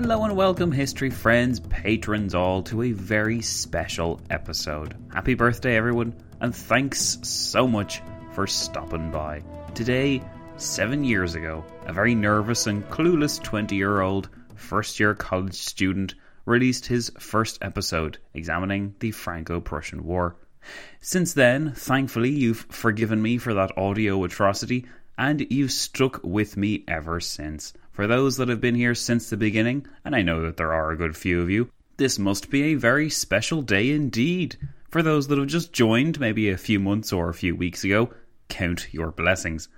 [0.00, 4.94] Hello and welcome, history friends, patrons all, to a very special episode.
[5.12, 8.00] Happy birthday, everyone, and thanks so much
[8.32, 9.42] for stopping by.
[9.74, 10.22] Today,
[10.56, 16.14] seven years ago, a very nervous and clueless 20 year old first year college student
[16.46, 20.36] released his first episode examining the Franco Prussian War.
[21.00, 24.86] Since then, thankfully, you've forgiven me for that audio atrocity,
[25.18, 27.72] and you've stuck with me ever since.
[27.98, 30.92] For those that have been here since the beginning, and I know that there are
[30.92, 34.54] a good few of you, this must be a very special day indeed.
[34.88, 38.10] For those that have just joined, maybe a few months or a few weeks ago,
[38.48, 39.68] count your blessings.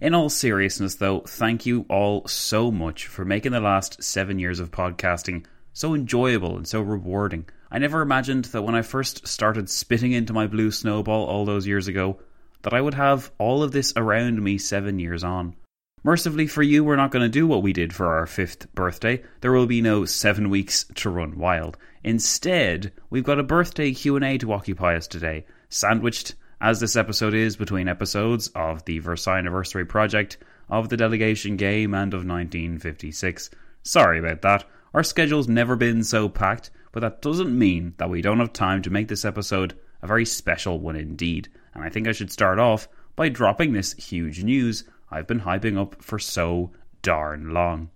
[0.00, 4.60] In all seriousness, though, thank you all so much for making the last seven years
[4.60, 7.44] of podcasting so enjoyable and so rewarding.
[7.72, 11.66] I never imagined that when I first started spitting into my blue snowball all those
[11.66, 12.20] years ago,
[12.62, 15.56] that I would have all of this around me seven years on.
[16.06, 19.22] Mercifully for you, we're not going to do what we did for our fifth birthday.
[19.40, 21.78] There will be no seven weeks to run wild.
[22.02, 27.56] Instead, we've got a birthday Q&A to occupy us today, sandwiched, as this episode is,
[27.56, 30.36] between episodes of the Versailles Anniversary Project,
[30.68, 33.48] of the Delegation Game, and of 1956.
[33.82, 34.64] Sorry about that.
[34.92, 38.82] Our schedule's never been so packed, but that doesn't mean that we don't have time
[38.82, 41.48] to make this episode a very special one indeed.
[41.72, 44.84] And I think I should start off by dropping this huge news
[45.14, 47.90] I've been hyping up for so darn long.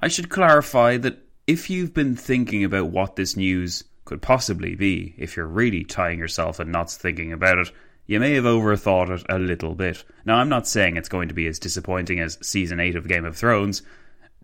[0.00, 5.14] I should clarify that if you've been thinking about what this news could possibly be,
[5.18, 7.70] if you're really tying yourself in knots thinking about it,
[8.06, 10.04] you may have overthought it a little bit.
[10.24, 13.26] Now, I'm not saying it's going to be as disappointing as season 8 of Game
[13.26, 13.82] of Thrones,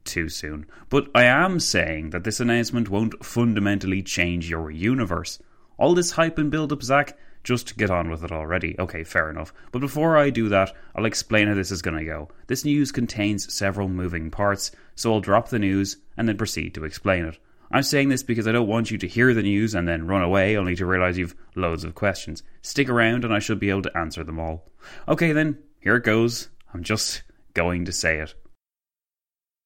[0.05, 5.39] too soon, but I am saying that this announcement won't fundamentally change your universe.
[5.79, 8.77] All this hype and build up, Zach, Just get on with it already.
[8.79, 9.53] Okay, fair enough.
[9.73, 12.29] But before I do that, I'll explain how this is going to go.
[12.47, 16.85] This news contains several moving parts, so I'll drop the news and then proceed to
[16.85, 17.39] explain it.
[17.73, 20.23] I'm saying this because I don't want you to hear the news and then run
[20.23, 22.43] away only to realize you've loads of questions.
[22.61, 24.69] Stick around and I should be able to answer them all.
[25.09, 26.51] Okay then, here it goes.
[26.75, 27.23] I'm just
[27.55, 28.35] going to say it.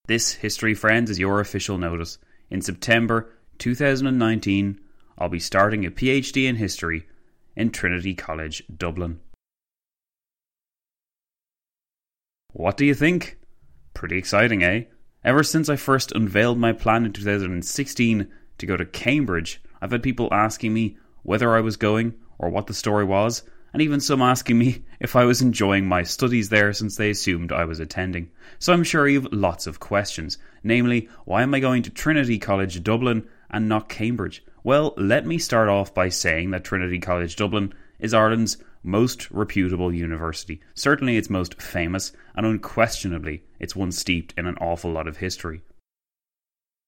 [0.07, 2.19] This, History Friends, is your official notice.
[2.49, 4.81] In September 2019,
[5.19, 7.09] I'll be starting a PhD in history
[7.57, 9.21] in Trinity College, Dublin.
[12.53, 13.39] What do you think?
[13.95, 14.85] Pretty exciting, eh?
[15.25, 20.03] Ever since I first unveiled my plan in 2016 to go to Cambridge, I've had
[20.03, 23.43] people asking me whether I was going or what the story was,
[23.73, 27.53] and even some asking me if I was enjoying my studies there since they assumed
[27.53, 28.31] I was attending.
[28.59, 32.83] So I'm sure you've lots of questions, namely, why am I going to Trinity College
[32.83, 34.45] Dublin and not Cambridge?
[34.67, 39.95] Well, let me start off by saying that Trinity College Dublin is Ireland's most reputable
[39.95, 40.61] university.
[40.75, 45.63] Certainly its most famous, and unquestionably it's one steeped in an awful lot of history.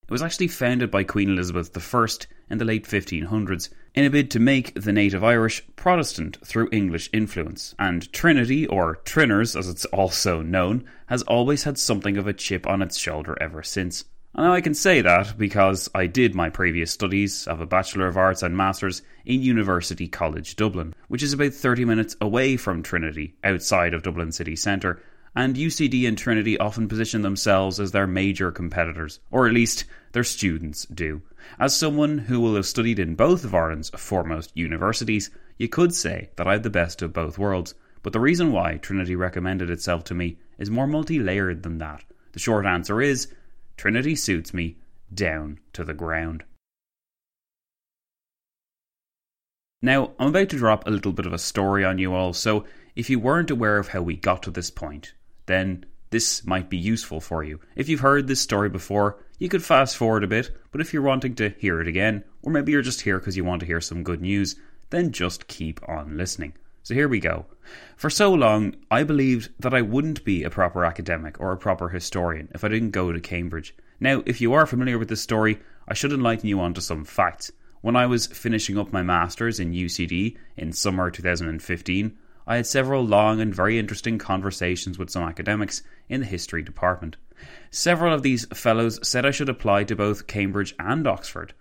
[0.03, 2.07] It was actually founded by Queen Elizabeth I
[2.51, 7.09] in the late 1500s in a bid to make the native Irish Protestant through English
[7.13, 12.33] influence, and Trinity, or Trinners as it's also known, has always had something of a
[12.33, 14.05] chip on its shoulder ever since.
[14.39, 18.17] And I can say that because I did my previous studies of a Bachelor of
[18.17, 23.35] Arts and Masters in University College Dublin, which is about 30 minutes away from Trinity,
[23.43, 25.03] outside of Dublin city centre,
[25.35, 30.23] and UCD and Trinity often position themselves as their major competitors, or at least their
[30.23, 31.21] students do.
[31.59, 36.31] As someone who will have studied in both of Ireland's foremost universities, you could say
[36.37, 37.75] that I have the best of both worlds,
[38.05, 42.05] but the reason why Trinity recommended itself to me is more multi layered than that.
[42.35, 43.27] The short answer is
[43.79, 44.77] Trinity suits me
[45.15, 46.43] down to the ground.
[49.81, 52.65] Now, I'm about to drop a little bit of a story on you all, so
[52.97, 55.15] if you weren't aware of how we got to this point,
[55.47, 57.61] then this might be useful for you.
[57.77, 61.01] If you've heard this story before, you could fast forward a bit, but if you're
[61.01, 63.81] wanting to hear it again, or maybe you're just here because you want to hear
[63.81, 64.57] some good news,
[64.91, 66.55] then just keep on listening.
[66.89, 67.45] So here we go.
[67.99, 71.91] For so long, I believed that I wouldn't be a proper academic or a proper
[71.91, 73.75] historian if I didn't go to Cambridge.
[74.01, 77.53] Now, if you are familiar with this story, I should enlighten you onto some facts.
[77.83, 83.05] When I was finishing up my Masters in UCD in summer 2015, I had several
[83.05, 87.19] long and very interesting conversations with some academics in the history department.
[87.71, 91.53] Several of these fellows said I should apply to both Cambridge and Oxford.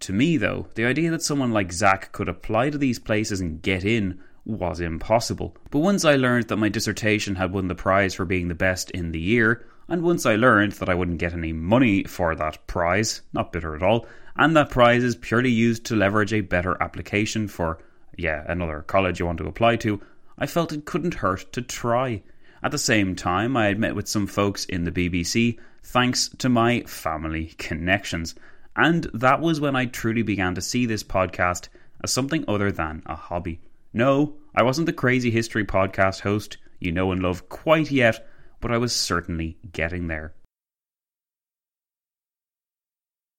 [0.00, 3.60] To me, though, the idea that someone like Zach could apply to these places and
[3.60, 5.56] get in was impossible.
[5.70, 8.90] But once I learned that my dissertation had won the prize for being the best
[8.90, 12.66] in the year, and once I learned that I wouldn't get any money for that
[12.66, 14.06] prize, not bitter at all,
[14.36, 17.78] and that prize is purely used to leverage a better application for,
[18.16, 20.00] yeah, another college you want to apply to,
[20.38, 22.22] I felt it couldn't hurt to try.
[22.62, 26.48] At the same time, I had met with some folks in the BBC thanks to
[26.48, 28.34] my family connections.
[28.76, 31.68] And that was when I truly began to see this podcast
[32.02, 33.60] as something other than a hobby.
[33.92, 38.26] No, I wasn't the crazy history podcast host you know and love quite yet,
[38.60, 40.32] but I was certainly getting there.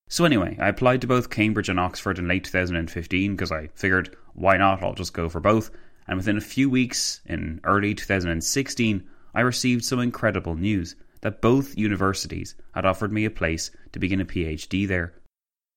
[0.07, 4.15] So, anyway, I applied to both Cambridge and Oxford in late 2015 because I figured,
[4.33, 4.83] why not?
[4.83, 5.71] I'll just go for both.
[6.07, 11.77] And within a few weeks, in early 2016, I received some incredible news that both
[11.77, 15.13] universities had offered me a place to begin a PhD there.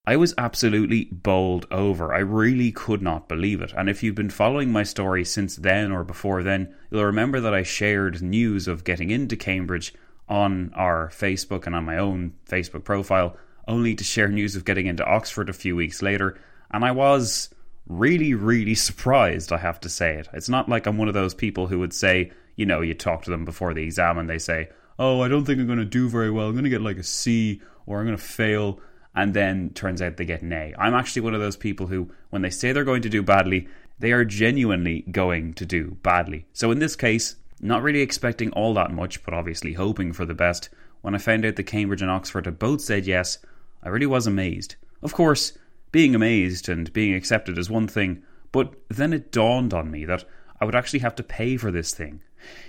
[0.06, 2.12] I was absolutely bowled over.
[2.12, 3.72] I really could not believe it.
[3.74, 7.54] And if you've been following my story since then or before then, you'll remember that
[7.54, 9.94] I shared news of getting into Cambridge
[10.28, 14.86] on our Facebook and on my own Facebook profile, only to share news of getting
[14.86, 16.38] into Oxford a few weeks later.
[16.70, 17.48] And I was
[17.86, 20.28] really, really surprised, I have to say it.
[20.34, 23.22] It's not like I'm one of those people who would say, you know, you talk
[23.24, 24.68] to them before the exam and they say,
[24.98, 26.46] oh, I don't think I'm going to do very well.
[26.46, 28.80] I'm going to get like a C or I'm going to fail
[29.14, 30.74] and then turns out they get an A.
[30.78, 33.68] I'm actually one of those people who, when they say they're going to do badly,
[33.98, 36.46] they are genuinely going to do badly.
[36.52, 40.34] So in this case, not really expecting all that much, but obviously hoping for the
[40.34, 40.68] best,
[41.02, 43.38] when I found out that Cambridge and Oxford had both said yes,
[43.82, 44.76] I really was amazed.
[45.02, 45.56] Of course,
[45.92, 50.24] being amazed and being accepted is one thing, but then it dawned on me that
[50.60, 52.20] I would actually have to pay for this thing.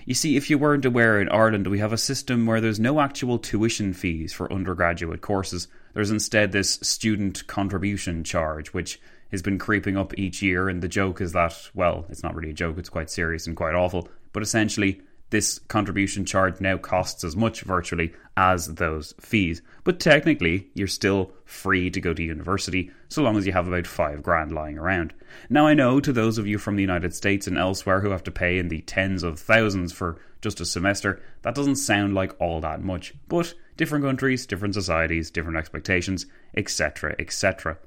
[0.06, 3.00] You see, if you weren't aware, in Ireland we have a system where there's no
[3.00, 5.68] actual tuition fees for undergraduate courses.
[5.96, 9.00] There's instead this student contribution charge, which
[9.32, 10.70] has been creeping up each year.
[10.70, 13.56] And the joke is that, well, it's not really a joke, it's quite serious and
[13.56, 14.10] quite awful.
[14.34, 19.62] But essentially, this contribution charge now costs as much virtually as those fees.
[19.86, 23.88] But technically, you're still free to go to university so long as you have about
[23.88, 25.14] five grand lying around.
[25.50, 28.24] Now, I know to those of you from the United States and elsewhere who have
[28.26, 32.40] to pay in the tens of thousands for just a semester, that doesn't sound like
[32.40, 33.14] all that much.
[33.28, 37.78] But different countries, different societies, different expectations, etc., etc.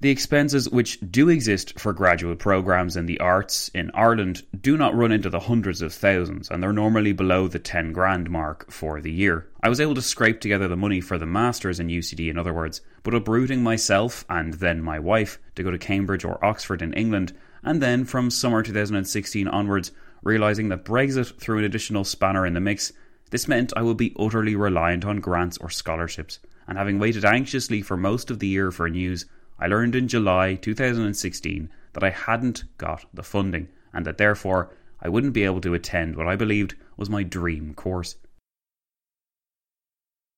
[0.00, 4.94] The expenses which do exist for graduate programs in the arts in Ireland do not
[4.94, 9.00] run into the hundreds of thousands, and they're normally below the 10 grand mark for
[9.00, 9.48] the year.
[9.60, 12.54] I was able to scrape together the money for the masters in UCD, in other
[12.54, 16.92] words, but uprooting myself and then my wife to go to Cambridge or Oxford in
[16.92, 17.32] England,
[17.64, 19.90] and then from summer 2016 onwards,
[20.22, 22.92] realising that Brexit threw an additional spanner in the mix,
[23.30, 27.82] this meant I would be utterly reliant on grants or scholarships, and having waited anxiously
[27.82, 29.26] for most of the year for news,
[29.58, 34.70] I learned in July 2016 that I hadn't got the funding and that therefore
[35.00, 38.16] I wouldn't be able to attend what I believed was my dream course.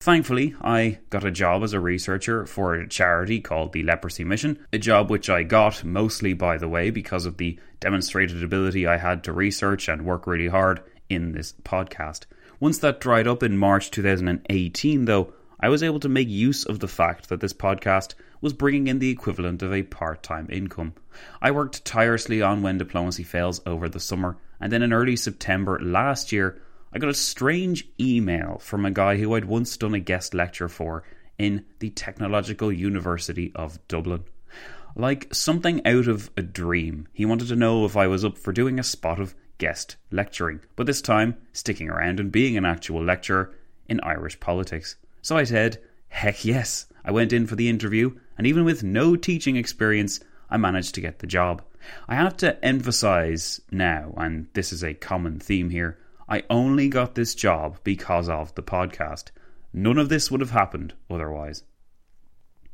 [0.01, 4.57] Thankfully, I got a job as a researcher for a charity called the Leprosy Mission,
[4.73, 8.97] a job which I got mostly, by the way, because of the demonstrated ability I
[8.97, 12.25] had to research and work really hard in this podcast.
[12.59, 16.79] Once that dried up in March 2018, though, I was able to make use of
[16.79, 20.95] the fact that this podcast was bringing in the equivalent of a part time income.
[21.43, 25.79] I worked tirelessly on When Diplomacy Fails over the summer, and then in early September
[25.79, 26.59] last year,
[26.93, 30.67] I got a strange email from a guy who I'd once done a guest lecture
[30.67, 31.03] for
[31.37, 34.25] in the Technological University of Dublin.
[34.93, 38.51] Like something out of a dream, he wanted to know if I was up for
[38.51, 43.01] doing a spot of guest lecturing, but this time sticking around and being an actual
[43.01, 43.55] lecturer
[43.87, 44.97] in Irish politics.
[45.21, 46.87] So I said, heck yes.
[47.05, 50.19] I went in for the interview, and even with no teaching experience,
[50.49, 51.63] I managed to get the job.
[52.09, 55.97] I have to emphasize now, and this is a common theme here,
[56.31, 59.31] I only got this job because of the podcast.
[59.73, 61.65] None of this would have happened otherwise.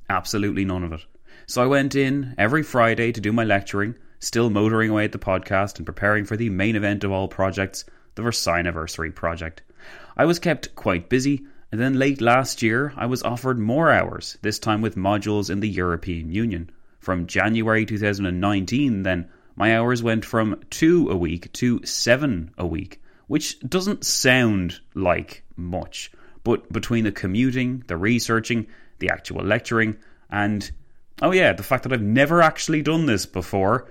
[0.08, 1.04] Absolutely none of it.
[1.48, 5.18] So I went in every Friday to do my lecturing, still motoring away at the
[5.18, 7.84] podcast and preparing for the main event of all projects,
[8.14, 9.64] the Versailles Anniversary project.
[10.16, 14.38] I was kept quite busy and then late last year, I was offered more hours,
[14.44, 16.70] this time with modules in the European Union.
[17.00, 23.02] From January 2019, then, my hours went from two a week to seven a week,
[23.28, 26.12] which doesn't sound like much.
[26.44, 28.68] But between the commuting, the researching,
[29.00, 29.98] the actual lecturing,
[30.30, 30.70] and
[31.22, 33.90] oh yeah, the fact that I've never actually done this before,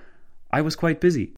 [0.51, 1.33] I was quite busy.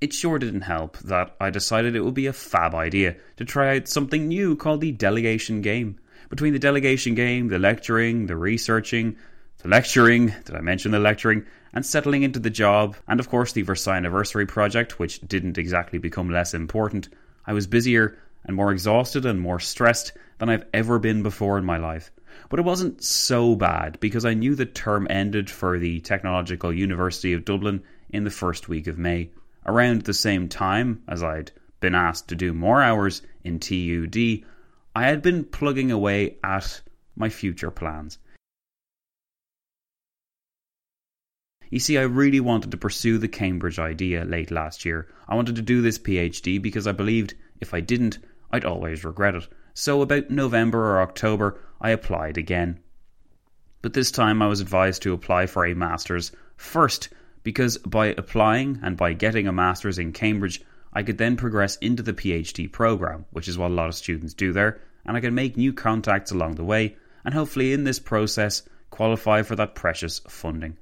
[0.00, 3.76] It sure didn't help that I decided it would be a fab idea to try
[3.76, 5.98] out something new called the delegation game.
[6.30, 9.16] Between the delegation game, the lecturing, the researching,
[9.58, 13.52] the lecturing, did I mention the lecturing, and settling into the job, and of course
[13.52, 17.08] the Versailles Anniversary project, which didn't exactly become less important,
[17.46, 21.64] I was busier and more exhausted and more stressed than I've ever been before in
[21.64, 22.10] my life.
[22.48, 27.32] But it wasn't so bad because I knew the term ended for the Technological University
[27.32, 29.30] of Dublin in the first week of May
[29.66, 34.44] around the same time as I'd been asked to do more hours in TUD,
[34.96, 36.80] I had been plugging away at
[37.14, 38.18] my future plans.
[41.70, 45.06] You see, I really wanted to pursue the Cambridge idea late last year.
[45.28, 48.18] I wanted to do this PhD because I believed if I didn't,
[48.50, 49.46] I'd always regret it.
[49.74, 52.80] So, about November or October, I applied again.
[53.82, 57.10] But this time I was advised to apply for a master's first
[57.42, 62.02] because by applying and by getting a master's in Cambridge, I could then progress into
[62.02, 65.34] the PhD program, which is what a lot of students do there, and I could
[65.34, 70.20] make new contacts along the way, and hopefully in this process qualify for that precious
[70.28, 70.78] funding.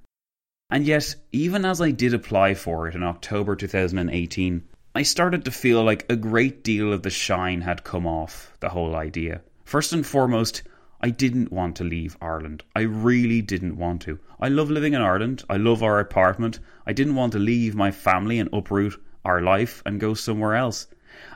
[0.69, 4.65] And yet, even as I did apply for it in October 2018,
[4.97, 8.71] I started to feel like a great deal of the shine had come off the
[8.71, 9.43] whole idea.
[9.65, 10.65] First and foremost,
[11.01, 12.65] I didn't want to leave Ireland.
[12.75, 14.19] I really didn't want to.
[14.41, 15.45] I love living in Ireland.
[15.49, 16.59] I love our apartment.
[16.85, 20.89] I didn't want to leave my family and uproot our life and go somewhere else.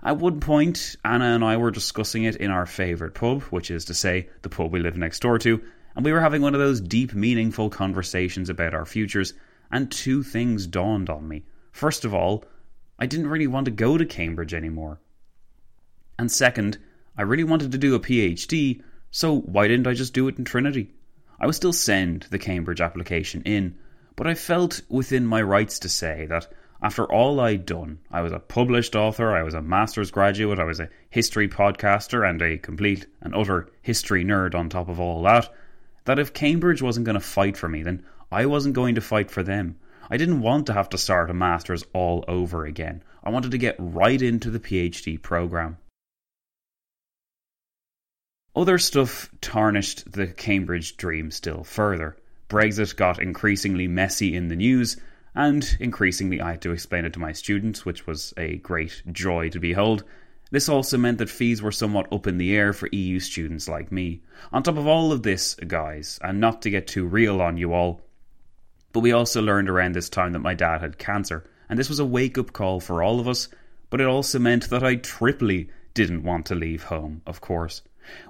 [0.02, 3.84] At one point, Anna and I were discussing it in our favourite pub, which is
[3.84, 5.62] to say, the pub we live next door to,
[5.94, 9.34] and we were having one of those deep, meaningful conversations about our futures,
[9.70, 11.44] and two things dawned on me.
[11.72, 12.44] First of all,
[12.98, 15.00] I didn't really want to go to Cambridge anymore.
[16.18, 16.78] And second,
[17.16, 20.44] I really wanted to do a PhD, so why didn't I just do it in
[20.44, 20.90] Trinity?
[21.40, 23.78] I would still send the Cambridge application in,
[24.16, 28.32] but I felt within my rights to say that after all I'd done, I was
[28.32, 32.58] a published author, I was a master's graduate, I was a history podcaster, and a
[32.58, 35.52] complete and utter history nerd on top of all that,
[36.04, 39.30] that if Cambridge wasn't going to fight for me, then I wasn't going to fight
[39.30, 39.76] for them.
[40.08, 43.02] I didn't want to have to start a master's all over again.
[43.22, 45.78] I wanted to get right into the PhD program.
[48.56, 52.16] Other stuff tarnished the Cambridge dream still further.
[52.48, 54.96] Brexit got increasingly messy in the news,
[55.36, 59.50] and increasingly I had to explain it to my students, which was a great joy
[59.50, 60.02] to behold.
[60.50, 63.92] This also meant that fees were somewhat up in the air for EU students like
[63.92, 64.22] me.
[64.52, 67.72] On top of all of this, guys, and not to get too real on you
[67.72, 68.00] all,
[68.92, 72.00] but we also learned around this time that my dad had cancer, and this was
[72.00, 73.48] a wake up call for all of us,
[73.90, 77.82] but it also meant that I triply didn't want to leave home, of course.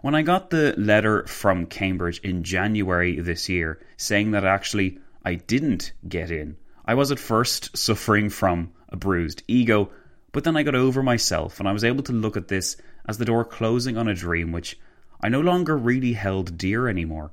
[0.02, 5.36] When I got the letter from Cambridge in January this year saying that actually I
[5.36, 9.90] didn't get in, I was at first suffering from a bruised ego,
[10.32, 13.18] but then I got over myself and I was able to look at this as
[13.18, 14.78] the door closing on a dream which
[15.20, 17.32] I no longer really held dear anymore.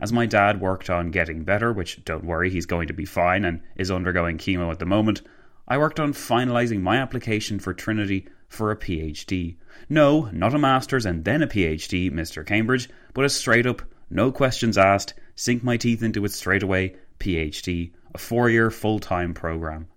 [0.00, 3.44] As my dad worked on getting better, which don't worry, he's going to be fine
[3.44, 5.22] and is undergoing chemo at the moment,
[5.66, 9.56] I worked on finalising my application for Trinity for a PhD.
[9.88, 12.46] No, not a master's and then a PhD, Mr.
[12.46, 16.96] Cambridge, but a straight up, no questions asked, sink my teeth into it straight away,
[17.18, 19.88] PhD, a four year full time programme.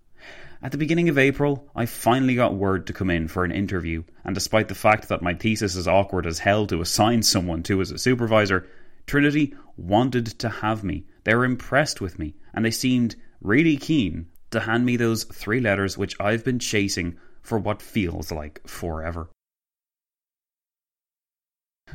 [0.64, 4.04] At the beginning of April, I finally got word to come in for an interview,
[4.24, 7.82] and despite the fact that my thesis is awkward as hell to assign someone to
[7.82, 8.68] as a supervisor,
[9.08, 11.06] Trinity wanted to have me.
[11.24, 15.60] They were impressed with me, and they seemed really keen to hand me those three
[15.60, 19.30] letters which I've been chasing for what feels like forever.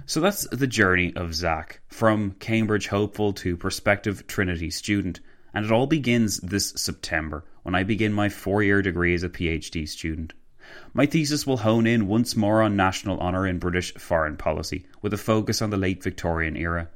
[0.06, 5.20] So that's the journey of Zach, from Cambridge hopeful to prospective Trinity student,
[5.56, 9.30] and it all begins this September when I begin my four year degree as a
[9.30, 10.34] PhD student.
[10.92, 15.14] My thesis will hone in once more on national honour in British foreign policy, with
[15.14, 16.90] a focus on the late Victorian era.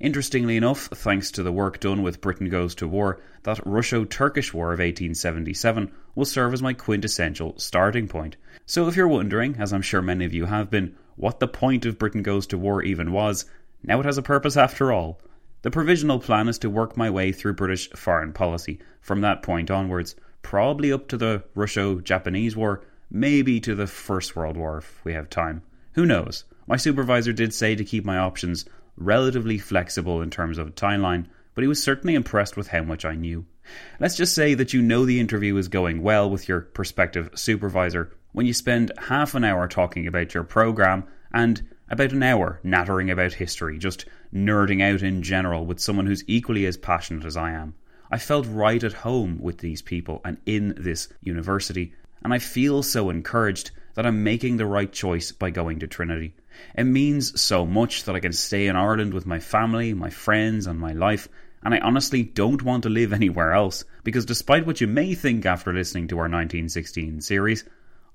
[0.00, 4.54] Interestingly enough, thanks to the work done with Britain Goes to War, that Russo Turkish
[4.54, 8.38] War of 1877 will serve as my quintessential starting point.
[8.64, 11.84] So if you're wondering, as I'm sure many of you have been, what the point
[11.84, 13.44] of Britain Goes to War even was,
[13.82, 15.20] now it has a purpose after all.
[15.62, 19.70] The provisional plan is to work my way through British foreign policy from that point
[19.70, 25.04] onwards, probably up to the Russo Japanese War, maybe to the First World War if
[25.04, 25.62] we have time.
[25.94, 26.44] Who knows?
[26.66, 28.64] My supervisor did say to keep my options
[28.96, 33.04] relatively flexible in terms of a timeline, but he was certainly impressed with how much
[33.04, 33.46] I knew.
[33.98, 38.12] Let's just say that you know the interview is going well with your prospective supervisor
[38.32, 43.10] when you spend half an hour talking about your program and about an hour nattering
[43.10, 47.52] about history, just nerding out in general with someone who's equally as passionate as I
[47.52, 47.74] am.
[48.10, 52.82] I felt right at home with these people and in this university, and I feel
[52.82, 56.34] so encouraged that I'm making the right choice by going to Trinity.
[56.74, 60.66] It means so much that I can stay in Ireland with my family, my friends,
[60.66, 61.28] and my life,
[61.62, 65.44] and I honestly don't want to live anywhere else because despite what you may think
[65.44, 67.64] after listening to our 1916 series,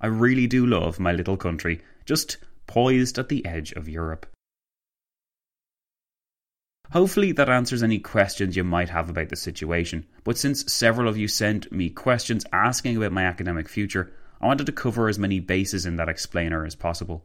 [0.00, 4.26] I really do love my little country, just poised at the edge of Europe.
[6.92, 10.04] Hopefully, that answers any questions you might have about the situation.
[10.24, 14.66] But since several of you sent me questions asking about my academic future, I wanted
[14.66, 17.24] to cover as many bases in that explainer as possible.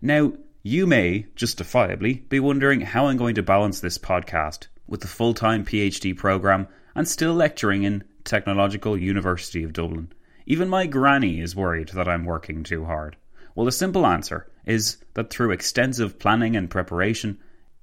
[0.00, 5.08] Now, you may, justifiably, be wondering how I'm going to balance this podcast with the
[5.08, 10.12] full time PhD programme and still lecturing in Technological University of Dublin.
[10.46, 13.16] Even my granny is worried that I'm working too hard.
[13.56, 17.38] Well, the simple answer is that through extensive planning and preparation,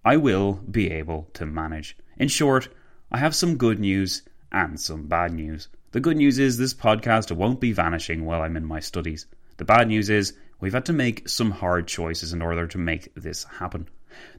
[0.08, 1.98] I will be able to manage.
[2.15, 2.70] In short,
[3.12, 4.22] I have some good news
[4.54, 5.67] and some bad news.
[5.91, 9.26] The good news is this podcast won't be vanishing while I'm in my studies.
[9.58, 13.13] The bad news is we've had to make some hard choices in order to make
[13.15, 13.89] this happen.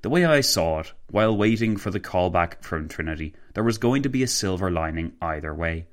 [0.00, 4.04] The way I saw it, while waiting for the callback from Trinity, there was going
[4.04, 5.84] to be a silver lining either way.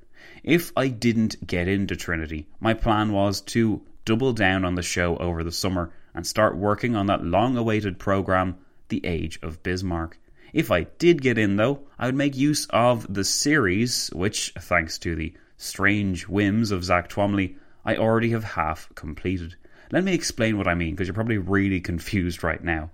[0.42, 5.18] If I didn't get into Trinity, my plan was to double down on the show
[5.18, 8.56] over the summer and start working on that long awaited programme,
[8.88, 10.18] The Age of Bismarck.
[10.52, 14.98] If I did get in, though, I would make use of the series, which, thanks
[14.98, 19.56] to the strange whims of Zach Twamley, I already have half completed.
[19.92, 22.90] Let me explain what I mean, because you're probably really confused right now.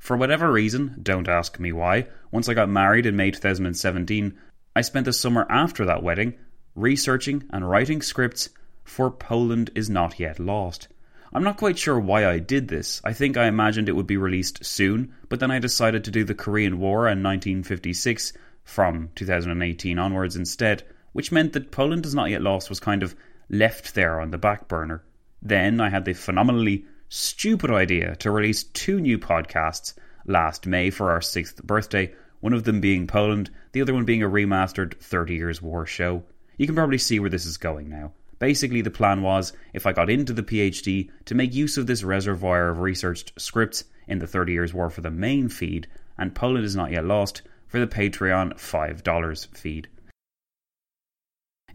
[0.00, 4.38] For whatever reason, don't ask me why, once I got married in May 2017,
[4.76, 6.34] I spent the summer after that wedding
[6.78, 8.50] researching and writing scripts
[8.84, 10.88] for Poland is Not Yet Lost.
[11.32, 13.00] I'm not quite sure why I did this.
[13.04, 16.24] I think I imagined it would be released soon, but then I decided to do
[16.24, 18.32] the Korean War in 1956
[18.64, 23.14] from 2018 onwards instead, which meant that Poland is Not Yet Lost was kind of
[23.50, 25.02] left there on the back burner.
[25.42, 29.94] Then I had the phenomenally stupid idea to release two new podcasts
[30.26, 34.22] last May for our sixth birthday, one of them being Poland, the other one being
[34.22, 36.22] a remastered 30 Years War show.
[36.56, 38.12] You can probably see where this is going now.
[38.38, 42.04] Basically, the plan was if I got into the PhD to make use of this
[42.04, 46.64] reservoir of researched scripts in the 30 Years War for the main feed, and Poland
[46.64, 49.88] is not yet lost for the Patreon $5 feed.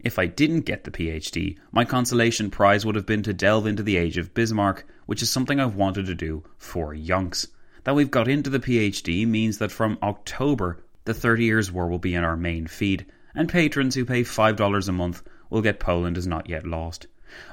[0.00, 3.82] If I didn't get the PhD, my consolation prize would have been to delve into
[3.82, 7.46] the age of Bismarck, which is something I've wanted to do for yonks.
[7.84, 11.98] That we've got into the PhD means that from October, the 30 Years War will
[11.98, 16.16] be in our main feed, and patrons who pay $5 a month will get Poland
[16.16, 17.06] is Not Yet Lost.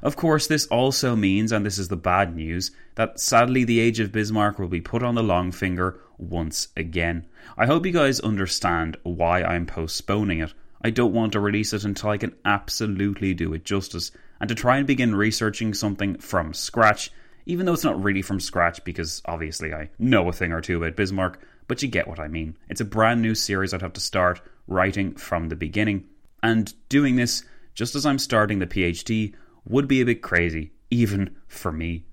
[0.03, 3.99] Of course, this also means, and this is the bad news, that sadly the Age
[3.99, 7.25] of Bismarck will be put on the long finger once again.
[7.57, 10.53] I hope you guys understand why I'm postponing it.
[10.83, 14.55] I don't want to release it until I can absolutely do it justice, and to
[14.55, 17.11] try and begin researching something from scratch,
[17.45, 20.77] even though it's not really from scratch because obviously I know a thing or two
[20.77, 22.57] about Bismarck, but you get what I mean.
[22.69, 26.05] It's a brand new series I'd have to start writing from the beginning,
[26.43, 29.33] and doing this just as I'm starting the PhD
[29.65, 32.05] would be a bit crazy, even for me.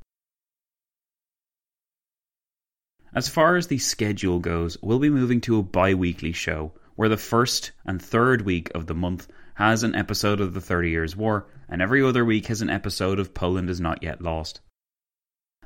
[3.14, 7.08] As far as the schedule goes, we'll be moving to a bi weekly show where
[7.08, 11.16] the first and third week of the month has an episode of the Thirty Years'
[11.16, 14.60] War, and every other week has an episode of Poland is Not Yet Lost.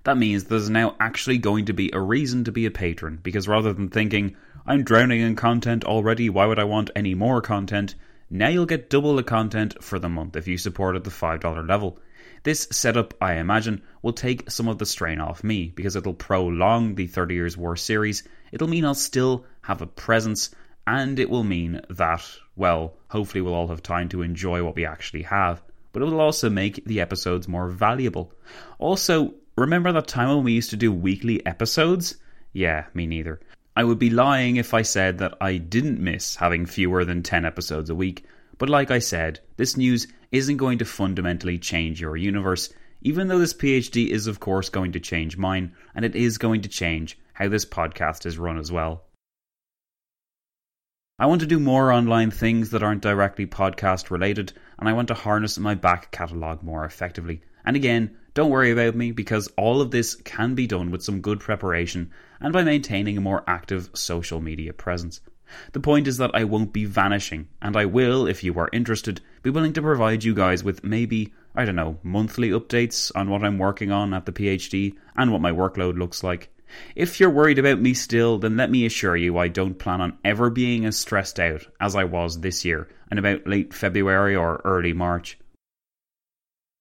[0.05, 3.49] That means there's now actually going to be a reason to be a patron, because
[3.49, 7.95] rather than thinking, I'm drowning in content already, why would I want any more content?
[8.35, 11.69] Now you'll get double the content for the month if you support at the $5
[11.69, 11.99] level.
[12.45, 16.95] This setup, I imagine, will take some of the strain off me because it'll prolong
[16.95, 18.27] the 30 Years' War series.
[18.51, 20.49] It'll mean I'll still have a presence
[20.87, 24.87] and it will mean that, well, hopefully we'll all have time to enjoy what we
[24.87, 28.33] actually have, but it will also make the episodes more valuable.
[28.79, 32.17] Also, remember that time when we used to do weekly episodes?
[32.55, 33.41] Yeah, me neither.
[33.75, 37.47] I would be lying if I said that I didn't miss having fewer than 10
[37.47, 38.25] episodes a week,
[38.59, 42.69] but like I said, this news isn't going to fundamentally change your universe,
[43.01, 46.61] even though this PhD is, of course, going to change mine, and it is going
[46.63, 49.05] to change how this podcast is run as well.
[51.19, 55.09] I want to do more online things that aren't directly podcast related, and I want
[55.09, 57.41] to harness my back catalogue more effectively.
[57.65, 61.21] And again, don't worry about me because all of this can be done with some
[61.21, 62.11] good preparation
[62.43, 65.21] and by maintaining a more active social media presence.
[65.73, 69.21] The point is that I won't be vanishing, and I will, if you are interested,
[69.43, 73.45] be willing to provide you guys with maybe, I don't know, monthly updates on what
[73.45, 76.49] I'm working on at the PhD and what my workload looks like.
[76.97, 80.19] If you're worried about me still, then let me assure you I don't plan on
[80.25, 84.63] ever being as stressed out as I was this year in about late February or
[84.65, 85.39] early March.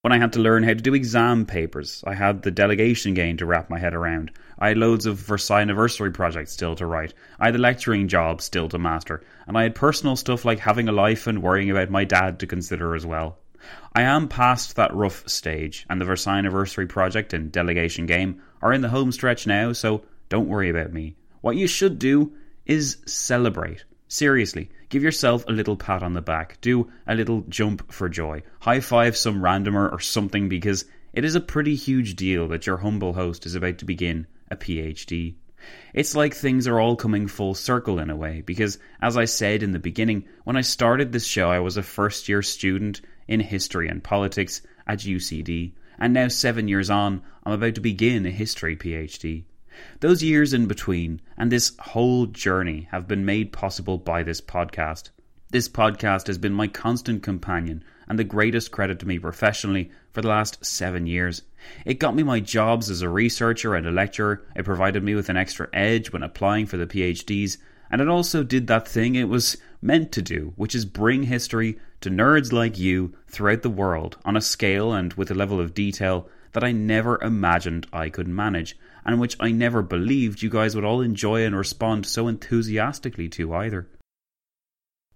[0.03, 3.37] When I had to learn how to do exam papers, I had the delegation game
[3.37, 4.31] to wrap my head around.
[4.57, 7.13] I had loads of Versailles anniversary projects still to write.
[7.39, 9.21] I had the lecturing job still to master.
[9.45, 12.47] And I had personal stuff like having a life and worrying about my dad to
[12.47, 13.37] consider as well.
[13.93, 18.73] I am past that rough stage, and the Versailles anniversary project and delegation game are
[18.73, 21.15] in the home stretch now, so don't worry about me.
[21.41, 22.33] What you should do
[22.65, 23.85] is celebrate.
[24.13, 26.59] Seriously, give yourself a little pat on the back.
[26.59, 28.43] Do a little jump for joy.
[28.59, 32.75] High five some randomer or something because it is a pretty huge deal that your
[32.75, 35.35] humble host is about to begin a PhD.
[35.93, 39.63] It's like things are all coming full circle in a way, because as I said
[39.63, 43.39] in the beginning, when I started this show, I was a first year student in
[43.39, 48.29] history and politics at UCD, and now seven years on, I'm about to begin a
[48.29, 49.45] history PhD.
[49.99, 55.09] Those years in between and this whole journey have been made possible by this podcast.
[55.51, 60.21] This podcast has been my constant companion and the greatest credit to me professionally for
[60.21, 61.41] the last seven years.
[61.85, 65.29] It got me my jobs as a researcher and a lecturer, it provided me with
[65.29, 67.57] an extra edge when applying for the PhDs,
[67.89, 71.79] and it also did that thing it was meant to do, which is bring history
[72.01, 75.73] to nerds like you throughout the world on a scale and with a level of
[75.73, 80.75] detail that I never imagined I could manage, and which I never believed you guys
[80.75, 83.87] would all enjoy and respond so enthusiastically to either.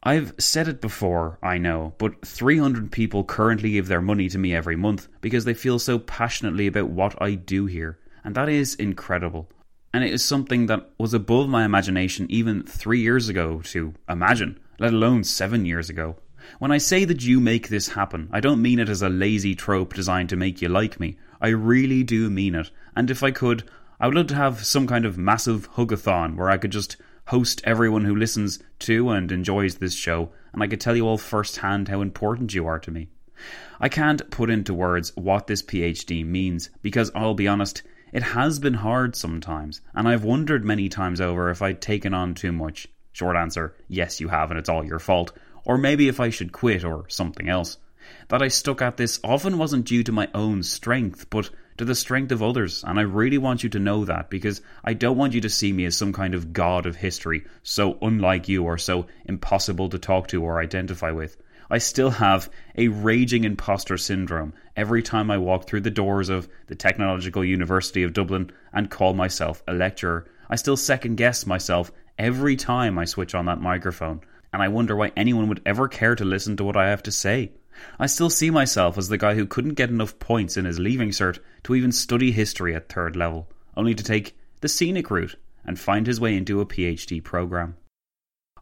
[0.08, 4.54] I've said it before, I know, but 300 people currently give their money to me
[4.54, 8.76] every month because they feel so passionately about what I do here, and that is
[8.76, 9.50] incredible.
[9.92, 14.60] And it is something that was above my imagination even three years ago to imagine,
[14.78, 16.18] let alone seven years ago.
[16.60, 19.56] When I say that you make this happen, I don't mean it as a lazy
[19.56, 21.18] trope designed to make you like me.
[21.42, 23.64] I really do mean it, and if I could,
[24.00, 27.62] I would love to have some kind of massive hugathon where I could just host
[27.64, 31.88] everyone who listens to and enjoys this show, and I could tell you all firsthand
[31.88, 33.10] how important you are to me.
[33.80, 38.60] I can't put into words what this PhD means because I'll be honest, it has
[38.60, 42.88] been hard sometimes, and I've wondered many times over if I'd taken on too much.
[43.12, 45.32] Short answer, yes, you have, and it's all your fault.
[45.66, 47.78] Or maybe if I should quit or something else.
[48.30, 51.94] That I stuck at this often wasn't due to my own strength, but to the
[51.94, 55.34] strength of others, and I really want you to know that because I don't want
[55.34, 58.80] you to see me as some kind of god of history, so unlike you or
[58.80, 61.38] so impossible to talk to or identify with.
[61.70, 66.50] I still have a raging imposter syndrome every time I walk through the doors of
[66.66, 70.26] the Technological University of Dublin and call myself a lecturer.
[70.50, 74.96] I still second guess myself every time I switch on that microphone, and I wonder
[74.96, 77.52] why anyone would ever care to listen to what I have to say.
[78.00, 81.10] I still see myself as the guy who couldn't get enough points in his leaving
[81.10, 85.36] cert to even study history at third level, only to take the scenic route
[85.66, 87.76] and find his way into a PhD program.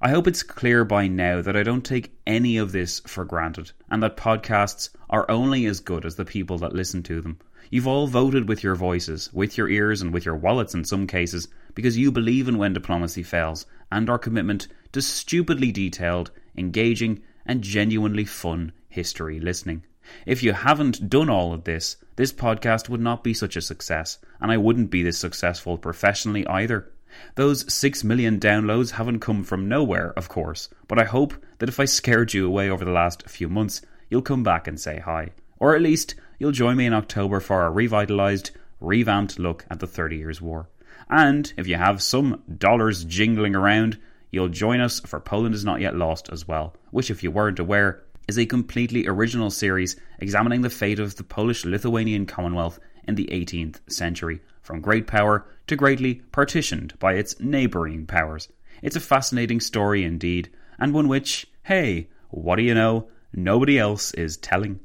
[0.02, 3.72] I hope it's clear by now that I don't take any of this for granted,
[3.90, 7.40] and that podcasts are only as good as the people that listen to them.
[7.70, 11.08] You've all voted with your voices, with your ears, and with your wallets in some
[11.08, 17.22] cases, because you believe in When Diplomacy Fails and our commitment to stupidly detailed, engaging,
[17.46, 19.84] and genuinely fun history listening.
[20.26, 24.20] If you haven't done all of this, this podcast would not be such a success,
[24.40, 26.92] and I wouldn't be this successful professionally either.
[27.36, 31.80] Those 6 million downloads haven't come from nowhere, of course, but I hope that if
[31.80, 35.32] I scared you away over the last few months, you'll come back and say hi.
[35.60, 39.88] Or at least you'll join me in October for a revitalised, revamped look at the
[39.88, 40.70] Thirty Years' War.
[41.10, 44.00] And if you have some dollars jingling around,
[44.32, 47.60] you'll join us for Poland is Not Yet Lost as well, which, if you weren't
[47.60, 53.16] aware, is a completely original series examining the fate of the Polish Lithuanian Commonwealth in
[53.16, 58.48] the 18th century, from great power to greatly partitioned by its neighbouring powers.
[58.82, 64.14] It's a fascinating story indeed, and one which, hey, what do you know, nobody else
[64.14, 64.80] is telling.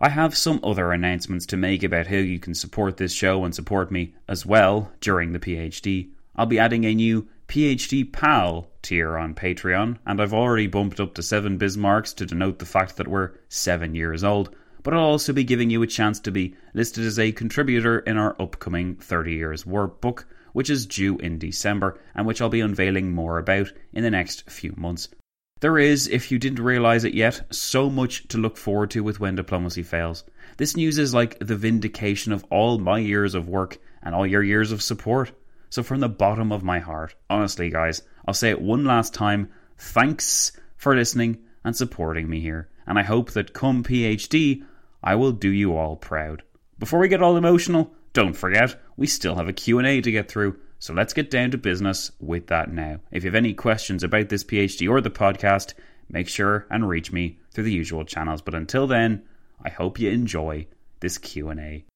[0.00, 3.54] I have some other announcements to make about how you can support this show and
[3.54, 6.10] support me as well during the PhD.
[6.34, 11.12] I'll be adding a new PhD Pal tier on Patreon, and I've already bumped up
[11.12, 14.56] to 7 Bismarcks to denote the fact that we're 7 years old.
[14.82, 18.16] But I'll also be giving you a chance to be listed as a contributor in
[18.16, 23.12] our upcoming 30 Years workbook, which is due in December, and which I'll be unveiling
[23.12, 25.10] more about in the next few months.
[25.60, 29.20] There is, if you didn't realise it yet, so much to look forward to with
[29.20, 30.24] When Diplomacy Fails.
[30.56, 34.42] This news is like the vindication of all my years of work and all your
[34.42, 35.32] years of support.
[35.72, 39.50] So, from the bottom of my heart, honestly, guys, I'll say it one last time
[39.78, 42.68] thanks for listening and supporting me here.
[42.86, 44.66] And I hope that come PhD,
[45.02, 46.42] I will do you all proud.
[46.78, 50.58] Before we get all emotional, don't forget, we still have a Q&A to get through.
[50.78, 53.00] So let's get down to business with that now.
[53.10, 55.72] If you have any questions about this PhD or the podcast,
[56.10, 58.42] make sure and reach me through the usual channels.
[58.42, 59.22] But until then,
[59.64, 60.66] I hope you enjoy
[61.00, 61.86] this Q&A.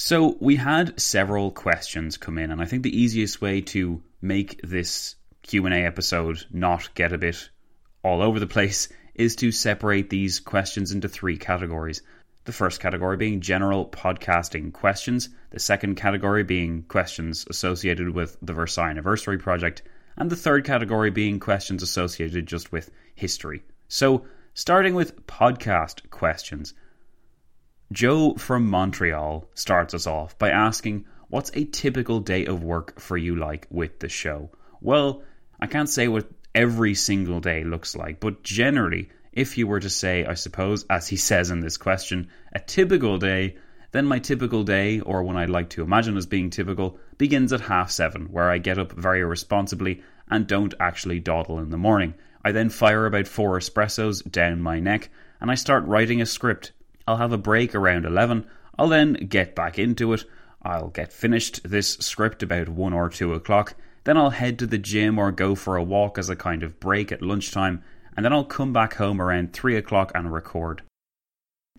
[0.00, 4.60] So we had several questions come in, and I think the easiest way to make
[4.62, 7.50] this Q and A episode not get a bit
[8.04, 12.00] all over the place is to separate these questions into three categories.
[12.44, 18.52] The first category being general podcasting questions, the second category being questions associated with the
[18.52, 19.82] Versailles Anniversary Project,
[20.16, 23.64] and the third category being questions associated just with history.
[23.88, 26.72] So, starting with podcast questions,
[27.90, 33.16] Joe from Montreal starts us off by asking, What's a typical day of work for
[33.16, 34.50] you like with the show?
[34.82, 35.22] Well,
[35.58, 38.20] I can't say what every single day looks like.
[38.20, 42.28] But generally, if you were to say, I suppose, as he says in this question,
[42.52, 43.56] a typical day,
[43.92, 47.62] then my typical day, or one I'd like to imagine as being typical, begins at
[47.62, 52.12] half seven, where I get up very responsibly and don't actually dawdle in the morning.
[52.44, 55.08] I then fire about four espressos down my neck
[55.40, 56.72] and I start writing a script.
[57.08, 58.46] I'll have a break around 11.
[58.78, 60.24] I'll then get back into it.
[60.62, 63.74] I'll get finished this script about 1 or 2 o'clock
[64.08, 66.80] then I'll head to the gym or go for a walk as a kind of
[66.80, 67.82] break at lunchtime,
[68.16, 70.80] and then I'll come back home around 3 o'clock and record.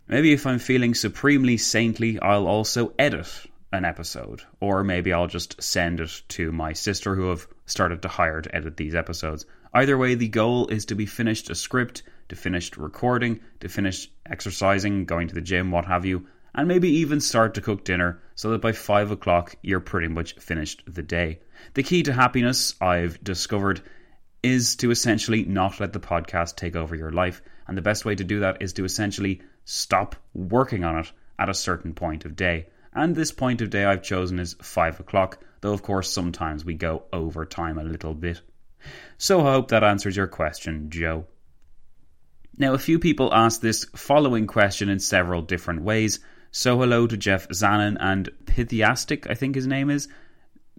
[0.07, 3.27] Maybe if I'm feeling supremely saintly, I'll also edit
[3.73, 8.07] an episode, or maybe I'll just send it to my sister who have started to
[8.07, 9.47] hire to edit these episodes.
[9.73, 14.09] Either way, the goal is to be finished a script, to finish recording, to finish
[14.25, 18.21] exercising, going to the gym, what have you, and maybe even start to cook dinner
[18.35, 21.39] so that by 5 o'clock you're pretty much finished the day.
[21.73, 23.81] The key to happiness, I've discovered,
[24.41, 27.41] is to essentially not let the podcast take over your life.
[27.67, 31.49] And the best way to do that is to essentially stop working on it at
[31.49, 32.67] a certain point of day.
[32.93, 36.73] And this point of day I've chosen is 5 o'clock, though of course sometimes we
[36.73, 38.41] go over time a little bit.
[39.17, 41.25] So I hope that answers your question, Joe.
[42.59, 46.19] Now, a few people asked this following question in several different ways.
[46.51, 50.09] So, hello to Jeff Zanin and Pythiastic, I think his name is.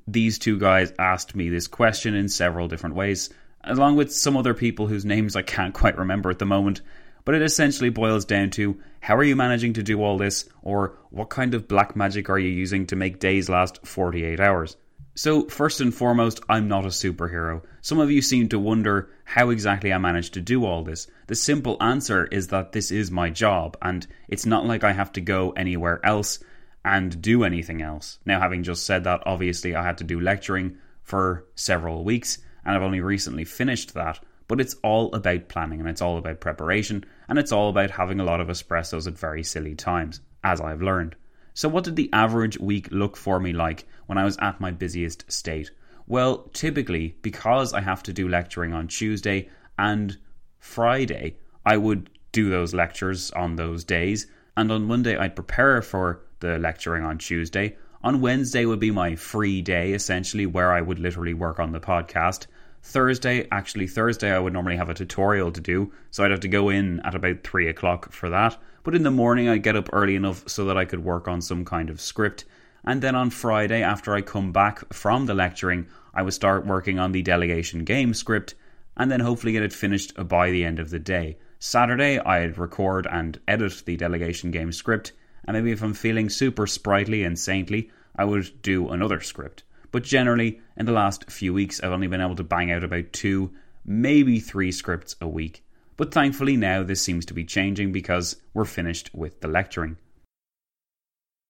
[0.06, 3.30] These two guys asked me this question in several different ways,
[3.64, 6.82] along with some other people whose names I can't quite remember at the moment.
[7.24, 10.98] But it essentially boils down to how are you managing to do all this, or
[11.08, 14.76] what kind of black magic are you using to make days last 48 hours?
[15.14, 17.62] So, first and foremost, I'm not a superhero.
[17.82, 21.06] Some of you seem to wonder how exactly I managed to do all this.
[21.28, 25.12] The simple answer is that this is my job, and it's not like I have
[25.12, 26.40] to go anywhere else
[26.84, 28.18] and do anything else.
[28.26, 32.76] Now, having just said that, obviously, I had to do lecturing for several weeks, and
[32.76, 34.20] I've only recently finished that.
[34.46, 38.20] But it's all about planning, and it's all about preparation, and it's all about having
[38.20, 41.16] a lot of espressos at very silly times, as I've learned.
[41.54, 44.70] So, what did the average week look for me like when I was at my
[44.70, 45.70] busiest state?
[46.10, 50.18] Well, typically, because I have to do lecturing on Tuesday and
[50.58, 56.22] Friday, I would do those lectures on those days, and on Monday, I'd prepare for
[56.40, 57.76] the lecturing on Tuesday.
[58.02, 61.78] On Wednesday would be my free day, essentially, where I would literally work on the
[61.78, 62.48] podcast.
[62.82, 66.48] Thursday, actually, Thursday, I would normally have a tutorial to do, so I'd have to
[66.48, 68.56] go in at about 3 o'clock for that.
[68.82, 71.40] But in the morning, I'd get up early enough so that I could work on
[71.40, 72.46] some kind of script.
[72.84, 76.98] And then on Friday, after I come back from the lecturing, I would start working
[76.98, 78.54] on the delegation game script
[78.96, 81.38] and then hopefully get it finished by the end of the day.
[81.58, 85.12] Saturday, I'd record and edit the delegation game script,
[85.44, 89.62] and maybe if I'm feeling super sprightly and saintly, I would do another script.
[89.92, 93.12] But generally, in the last few weeks, I've only been able to bang out about
[93.12, 93.52] two,
[93.84, 95.64] maybe three scripts a week.
[95.96, 99.98] But thankfully now this seems to be changing because we're finished with the lecturing.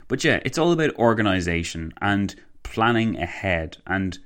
[0.09, 4.19] But yeah, it's all about organization and planning ahead and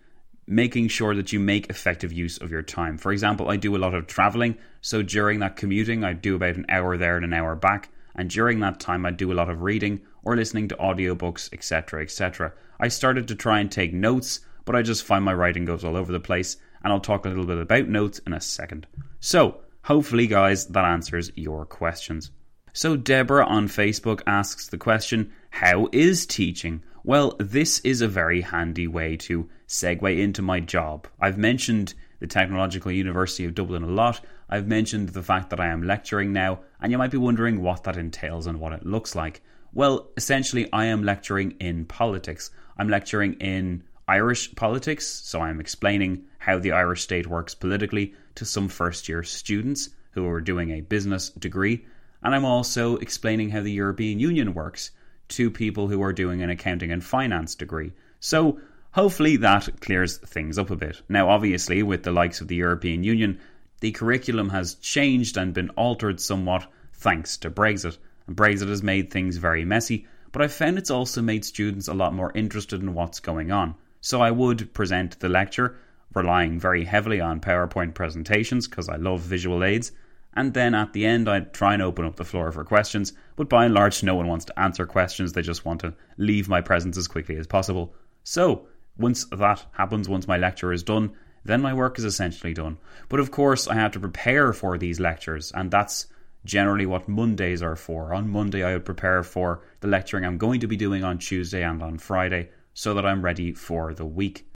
[0.46, 2.98] making sure that you make effective use of your time.
[2.98, 6.56] For example, I do a lot of traveling, so during that commuting, I do about
[6.56, 9.50] an hour there and an hour back, and during that time, I do a lot
[9.50, 12.02] of reading or listening to audiobooks, etc.
[12.02, 12.52] etc.
[12.78, 15.96] I started to try and take notes, but I just find my writing goes all
[15.96, 18.86] over the place, and I'll talk a little bit about notes in a second.
[19.20, 22.30] So, Hopefully, guys, that answers your questions.
[22.72, 26.82] So, Deborah on Facebook asks the question How is teaching?
[27.06, 31.06] Well, this is a very handy way to segue into my job.
[31.20, 34.22] I've mentioned the Technological University of Dublin a lot.
[34.48, 37.84] I've mentioned the fact that I am lecturing now, and you might be wondering what
[37.84, 39.42] that entails and what it looks like.
[39.74, 42.50] Well, essentially, I am lecturing in politics.
[42.78, 48.46] I'm lecturing in Irish politics, so I'm explaining how the Irish state works politically to
[48.46, 51.84] some first year students who are doing a business degree,
[52.22, 54.90] and I'm also explaining how the European Union works
[55.28, 57.92] to people who are doing an accounting and finance degree.
[58.20, 58.60] So
[58.92, 61.02] hopefully that clears things up a bit.
[61.08, 63.40] Now, obviously, with the likes of the European Union,
[63.80, 67.98] the curriculum has changed and been altered somewhat thanks to Brexit.
[68.26, 71.94] And Brexit has made things very messy, but I found it's also made students a
[71.94, 73.74] lot more interested in what's going on.
[74.00, 75.76] So I would present the lecture,
[76.14, 79.92] relying very heavily on PowerPoint presentations because I love visual aids.
[80.34, 83.12] And then at the end, I'd try and open up the floor for questions.
[83.36, 85.32] But by and large, no one wants to answer questions.
[85.32, 87.94] They just want to leave my presence as quickly as possible.
[88.24, 88.66] So
[88.98, 91.12] once that happens, once my lecture is done,
[91.44, 92.78] then my work is essentially done.
[93.08, 96.06] But of course, I have to prepare for these lectures, and that's
[96.44, 98.14] generally what Mondays are for.
[98.14, 101.62] On Monday, I would prepare for the lecturing I'm going to be doing on Tuesday
[101.62, 104.46] and on Friday so that I'm ready for the week.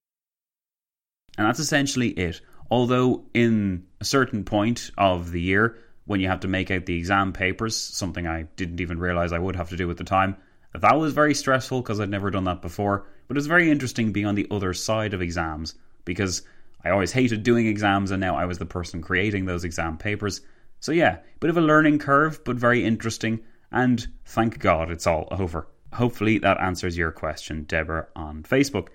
[1.36, 2.40] And that's essentially it.
[2.70, 6.96] Although, in a certain point of the year, when you have to make out the
[6.96, 10.36] exam papers, something I didn't even realize I would have to do at the time,
[10.74, 13.06] that was very stressful because I'd never done that before.
[13.26, 16.42] But it was very interesting being on the other side of exams because
[16.84, 20.40] I always hated doing exams and now I was the person creating those exam papers.
[20.80, 23.40] So, yeah, bit of a learning curve, but very interesting.
[23.70, 25.68] And thank God it's all over.
[25.92, 28.88] Hopefully that answers your question, Deborah, on Facebook.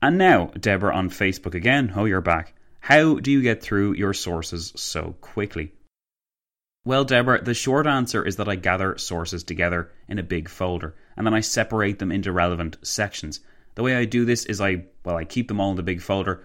[0.00, 1.92] And now, Deborah on Facebook again.
[1.96, 2.54] Oh, you're back.
[2.82, 5.70] How do you get through your sources so quickly?
[6.84, 10.96] Well, Deborah, the short answer is that I gather sources together in a big folder
[11.16, 13.38] and then I separate them into relevant sections.
[13.76, 16.02] The way I do this is I, well, I keep them all in the big
[16.02, 16.42] folder,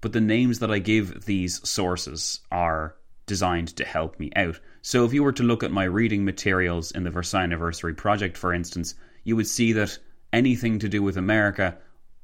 [0.00, 2.94] but the names that I give these sources are
[3.26, 4.60] designed to help me out.
[4.82, 8.36] So if you were to look at my reading materials in the Versailles Anniversary Project,
[8.36, 9.98] for instance, you would see that
[10.32, 11.78] anything to do with America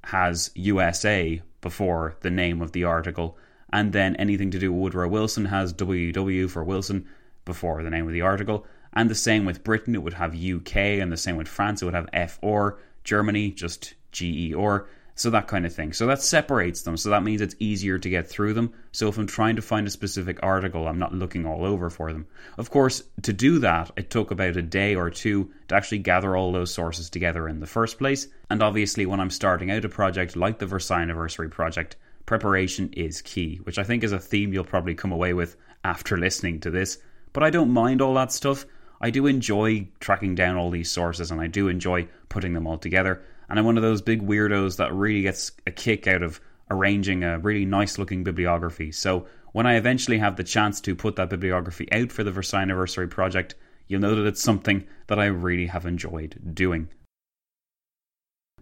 [0.04, 3.36] has USA before the name of the article,
[3.76, 7.06] and then anything to do with Woodrow Wilson has WW for Wilson
[7.44, 8.64] before the name of the article.
[8.94, 11.84] And the same with Britain, it would have UK, and the same with France, it
[11.84, 12.46] would have FR.
[12.46, 14.88] Or germany, just GER.
[15.14, 15.92] So that kind of thing.
[15.92, 16.96] So that separates them.
[16.96, 18.72] So that means it's easier to get through them.
[18.92, 22.10] So if I'm trying to find a specific article, I'm not looking all over for
[22.10, 22.26] them.
[22.56, 26.34] Of course, to do that, it took about a day or two to actually gather
[26.34, 28.28] all those sources together in the first place.
[28.48, 31.96] And obviously, when I'm starting out a project like the Versailles Anniversary project,
[32.26, 36.18] preparation is key, which I think is a theme you'll probably come away with after
[36.18, 36.98] listening to this.
[37.32, 38.66] But I don't mind all that stuff.
[39.00, 42.78] I do enjoy tracking down all these sources and I do enjoy putting them all
[42.78, 43.22] together.
[43.48, 47.22] And I'm one of those big weirdos that really gets a kick out of arranging
[47.22, 48.90] a really nice looking bibliography.
[48.90, 52.62] So when I eventually have the chance to put that bibliography out for the Versailles
[52.62, 53.54] Anniversary project,
[53.86, 56.88] you'll know that it's something that I really have enjoyed doing.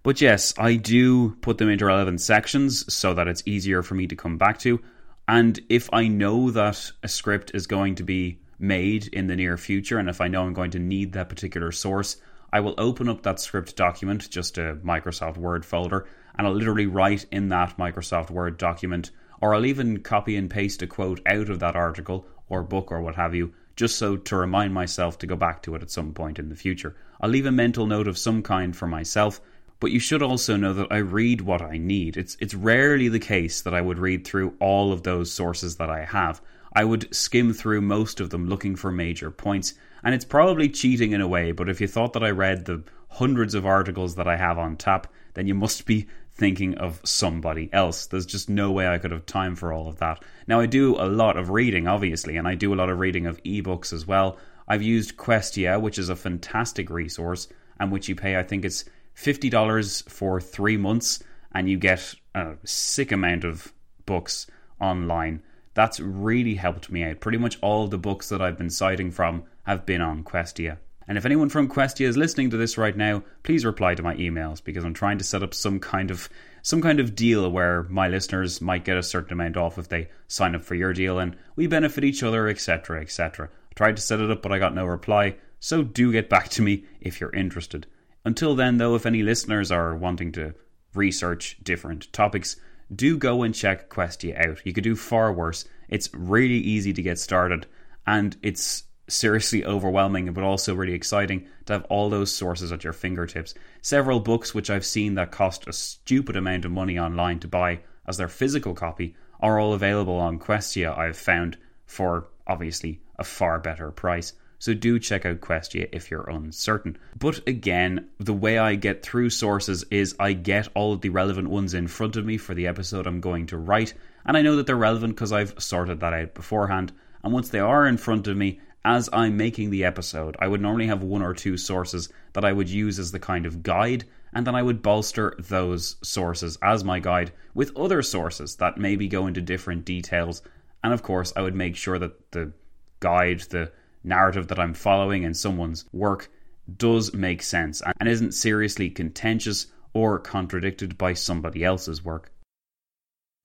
[0.04, 4.06] But yes, I do put them into relevant sections so that it's easier for me
[4.06, 4.78] to come back to.
[5.26, 9.56] And if I know that a script is going to be made in the near
[9.56, 12.18] future, and if I know I'm going to need that particular source,
[12.52, 16.86] I will open up that script document, just a Microsoft Word folder, and I'll literally
[16.86, 21.48] write in that Microsoft Word document, or I'll even copy and paste a quote out
[21.48, 25.26] of that article or book or what have you, just so to remind myself to
[25.26, 26.94] go back to it at some point in the future.
[27.22, 29.40] I'll leave a mental note of some kind for myself,
[29.84, 32.16] but you should also know that I read what I need.
[32.16, 35.90] It's it's rarely the case that I would read through all of those sources that
[35.90, 36.40] I have.
[36.72, 41.12] I would skim through most of them looking for major points and it's probably cheating
[41.12, 44.26] in a way, but if you thought that I read the hundreds of articles that
[44.26, 48.06] I have on tap, then you must be thinking of somebody else.
[48.06, 50.24] There's just no way I could have time for all of that.
[50.46, 53.26] Now, I do a lot of reading, obviously, and I do a lot of reading
[53.26, 54.38] of ebooks as well.
[54.66, 58.86] I've used Questia, which is a fantastic resource, and which you pay, I think it's
[59.16, 63.72] $50 for three months, and you get a sick amount of
[64.06, 64.46] books
[64.80, 65.42] online.
[65.74, 67.20] That's really helped me out.
[67.20, 70.78] Pretty much all the books that I've been citing from have been on Questia.
[71.06, 74.14] And if anyone from Questia is listening to this right now, please reply to my
[74.16, 76.28] emails because I'm trying to set up some kind of
[76.62, 80.08] some kind of deal where my listeners might get a certain amount off if they
[80.28, 83.50] sign up for your deal and we benefit each other, etc., etc.
[83.70, 86.48] I tried to set it up but I got no reply, so do get back
[86.50, 87.86] to me if you're interested.
[88.24, 90.54] Until then though, if any listeners are wanting to
[90.94, 92.56] research different topics,
[92.94, 94.64] do go and check Questia out.
[94.64, 95.64] You could do far worse.
[95.88, 97.66] It's really easy to get started
[98.06, 102.92] and it's seriously overwhelming but also really exciting to have all those sources at your
[102.92, 103.54] fingertips.
[103.82, 107.80] Several books which I've seen that cost a stupid amount of money online to buy
[108.06, 113.58] as their physical copy are all available on Questia, I've found, for obviously a far
[113.58, 114.32] better price.
[114.64, 116.96] So do check out Questia if you're uncertain.
[117.18, 121.50] But again, the way I get through sources is I get all of the relevant
[121.50, 123.92] ones in front of me for the episode I'm going to write,
[124.24, 126.92] and I know that they're relevant because I've sorted that out beforehand.
[127.22, 130.62] And once they are in front of me, as I'm making the episode, I would
[130.62, 134.04] normally have one or two sources that I would use as the kind of guide,
[134.32, 139.08] and then I would bolster those sources as my guide with other sources that maybe
[139.08, 140.40] go into different details.
[140.82, 142.52] And of course, I would make sure that the
[143.00, 143.70] guide, the
[144.04, 146.30] narrative that I'm following in someone's work,
[146.76, 152.30] does make sense and isn't seriously contentious or contradicted by somebody else's work.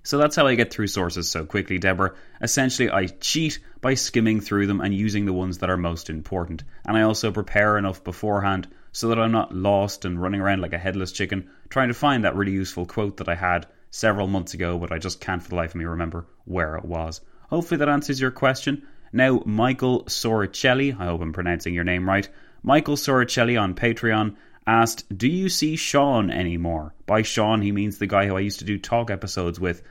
[0.03, 2.15] So that's how I get through sources so quickly, Deborah.
[2.41, 6.63] Essentially, I cheat by skimming through them and using the ones that are most important.
[6.85, 10.73] And I also prepare enough beforehand so that I'm not lost and running around like
[10.73, 14.53] a headless chicken trying to find that really useful quote that I had several months
[14.53, 17.21] ago, but I just can't for the life of me remember where it was.
[17.49, 18.87] Hopefully that answers your question.
[19.11, 22.27] Now, Michael Soricelli, I hope I'm pronouncing your name right.
[22.61, 24.35] Michael Soricelli on Patreon
[24.67, 26.93] asked, Do you see Sean anymore?
[27.05, 29.81] By Sean, he means the guy who I used to do talk episodes with.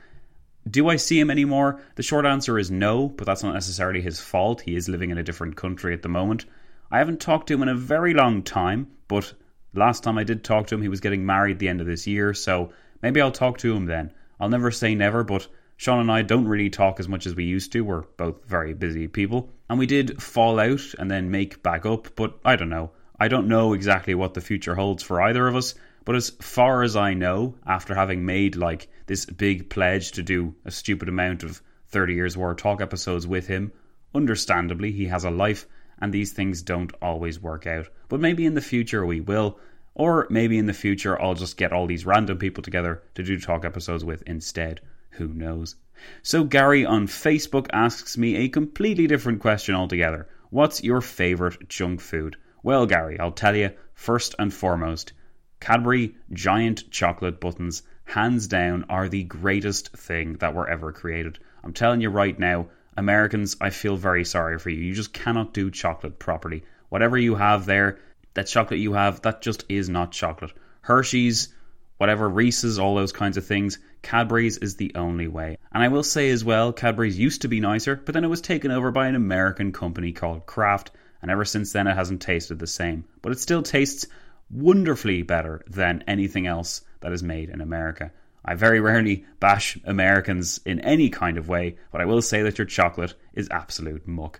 [0.69, 1.81] Do I see him anymore?
[1.95, 4.61] The short answer is no, but that's not necessarily his fault.
[4.61, 6.45] He is living in a different country at the moment.
[6.91, 9.33] I haven't talked to him in a very long time, but
[9.73, 12.07] last time I did talk to him, he was getting married the end of this
[12.07, 14.11] year, so maybe I'll talk to him then.
[14.39, 15.47] I'll never say never, but
[15.79, 17.85] Sean and I don't really talk as much as we used to.
[17.85, 19.49] We're both very busy people.
[19.69, 22.91] And we did fall out and then make back up, but I don't know.
[23.17, 26.83] I don't know exactly what the future holds for either of us, but as far
[26.83, 31.43] as I know, after having made like this big pledge to do a stupid amount
[31.43, 33.71] of 30 years war talk episodes with him,
[34.13, 35.65] understandably, he has a life
[36.01, 37.87] and these things don't always work out.
[38.09, 39.57] But maybe in the future we will,
[39.93, 43.39] or maybe in the future I'll just get all these random people together to do
[43.39, 44.81] talk episodes with instead.
[45.11, 45.75] Who knows?
[46.21, 50.27] So, Gary on Facebook asks me a completely different question altogether.
[50.49, 52.37] What's your favourite junk food?
[52.63, 55.13] Well, Gary, I'll tell you first and foremost
[55.59, 61.37] Cadbury giant chocolate buttons, hands down, are the greatest thing that were ever created.
[61.65, 64.81] I'm telling you right now, Americans, I feel very sorry for you.
[64.81, 66.63] You just cannot do chocolate properly.
[66.87, 67.99] Whatever you have there,
[68.35, 70.53] that chocolate you have, that just is not chocolate.
[70.79, 71.53] Hershey's,
[71.99, 73.77] whatever Reese's, all those kinds of things.
[74.01, 75.57] Cadbury's is the only way.
[75.73, 78.39] And I will say as well, Cadbury's used to be nicer, but then it was
[78.39, 80.91] taken over by an American company called Kraft,
[81.21, 83.03] and ever since then it hasn't tasted the same.
[83.21, 84.07] But it still tastes
[84.49, 88.13] wonderfully better than anything else that is made in America.
[88.45, 92.57] I very rarely bash Americans in any kind of way, but I will say that
[92.57, 94.39] your chocolate is absolute muck.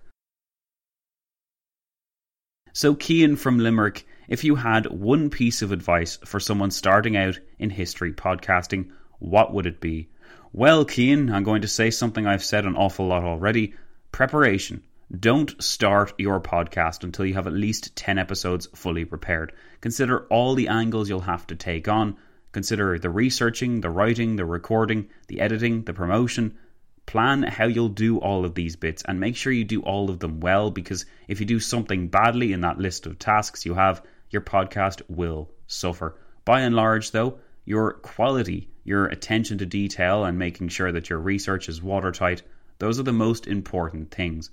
[2.72, 7.40] So, Kean from Limerick, if you had one piece of advice for someone starting out
[7.58, 10.08] in history podcasting, what would it be?
[10.54, 13.74] Well, Kean, I'm going to say something I've said an awful lot already
[14.12, 14.84] preparation.
[15.20, 19.52] Don't start your podcast until you have at least 10 episodes fully prepared.
[19.82, 22.16] Consider all the angles you'll have to take on.
[22.52, 26.56] Consider the researching, the writing, the recording, the editing, the promotion,
[27.10, 30.20] Plan how you'll do all of these bits and make sure you do all of
[30.20, 34.04] them well because if you do something badly in that list of tasks you have,
[34.30, 36.16] your podcast will suffer.
[36.46, 41.20] By and large, though, your quality, your attention to detail, and making sure that your
[41.20, 42.42] research is watertight,
[42.80, 44.50] those are the most important things.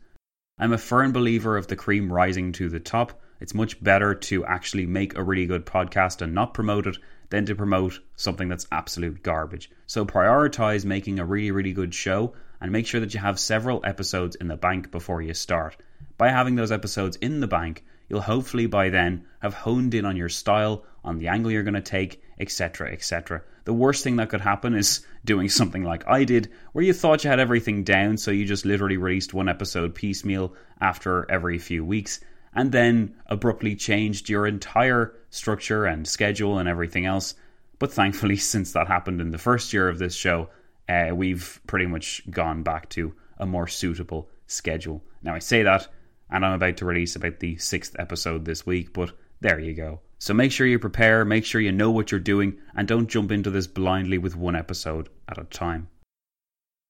[0.59, 3.21] I'm a firm believer of the cream rising to the top.
[3.41, 6.97] It's much better to actually make a really good podcast and not promote it
[7.29, 9.71] than to promote something that's absolute garbage.
[9.87, 13.81] So prioritize making a really, really good show and make sure that you have several
[13.85, 15.77] episodes in the bank before you start.
[16.17, 20.17] By having those episodes in the bank, you'll hopefully by then have honed in on
[20.17, 23.43] your style, on the angle you're going to take, etc., etc.
[23.65, 27.25] The worst thing that could happen is doing something like I did, where you thought
[27.25, 31.85] you had everything down, so you just literally released one episode piecemeal after every few
[31.85, 32.21] weeks,
[32.55, 37.35] and then abruptly changed your entire structure and schedule and everything else.
[37.79, 40.49] But thankfully, since that happened in the first year of this show,
[40.89, 45.03] uh, we've pretty much gone back to a more suitable schedule.
[45.23, 45.89] Now, I say that,
[46.31, 50.01] and I'm about to release about the sixth episode this week, but there you go.
[50.19, 53.31] So make sure you prepare, make sure you know what you're doing, and don't jump
[53.31, 55.89] into this blindly with one episode at a time.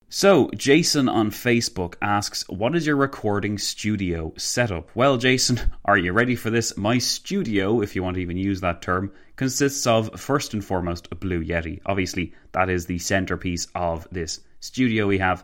[0.09, 4.89] So, Jason on Facebook asks, What is your recording studio setup?
[4.95, 6.77] Well, Jason, are you ready for this?
[6.77, 11.09] My studio, if you want to even use that term, consists of first and foremost
[11.11, 11.81] a Blue Yeti.
[11.85, 15.43] Obviously, that is the centerpiece of this studio we have.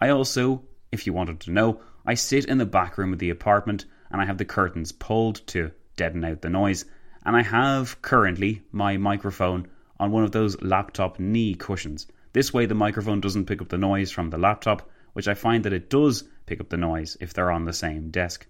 [0.00, 3.28] I also, if you wanted to know, I sit in the back room of the
[3.28, 6.86] apartment and I have the curtains pulled to deaden out the noise.
[7.22, 9.68] And I have currently my microphone
[10.00, 12.06] on one of those laptop knee cushions.
[12.32, 15.64] This way, the microphone doesn't pick up the noise from the laptop, which I find
[15.64, 18.46] that it does pick up the noise if they're on the same desk.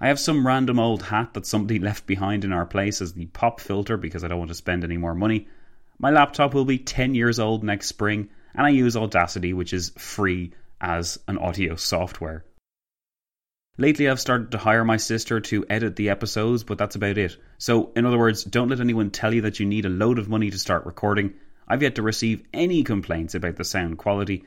[0.00, 3.26] I have some random old hat that somebody left behind in our place as the
[3.26, 5.48] pop filter because I don't want to spend any more money.
[5.98, 9.90] My laptop will be 10 years old next spring, and I use Audacity, which is
[9.98, 12.46] free as an audio software.
[13.78, 17.38] Lately, I've started to hire my sister to edit the episodes, but that's about it.
[17.56, 20.28] So, in other words, don't let anyone tell you that you need a load of
[20.28, 21.32] money to start recording.
[21.66, 24.44] I've yet to receive any complaints about the sound quality.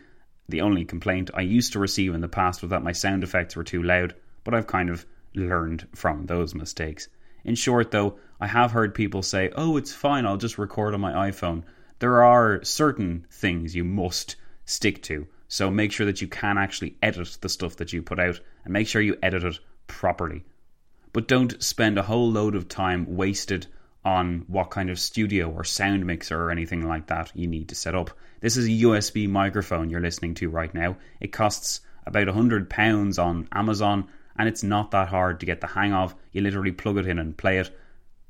[0.48, 3.56] The only complaint I used to receive in the past was that my sound effects
[3.56, 4.14] were too loud,
[4.44, 7.08] but I've kind of learned from those mistakes.
[7.44, 11.02] In short, though, I have heard people say, oh, it's fine, I'll just record on
[11.02, 11.64] my iPhone.
[11.98, 16.98] There are certain things you must stick to, so make sure that you can actually
[17.02, 20.44] edit the stuff that you put out and make sure you edit it properly.
[21.14, 23.68] But don't spend a whole load of time wasted
[24.04, 27.76] on what kind of studio or sound mixer or anything like that you need to
[27.76, 28.12] set up.
[28.42, 30.98] This is a USB microphone you're listening to right now.
[31.20, 35.94] It costs about £100 on Amazon and it's not that hard to get the hang
[35.94, 36.14] of.
[36.32, 37.76] You literally plug it in and play it.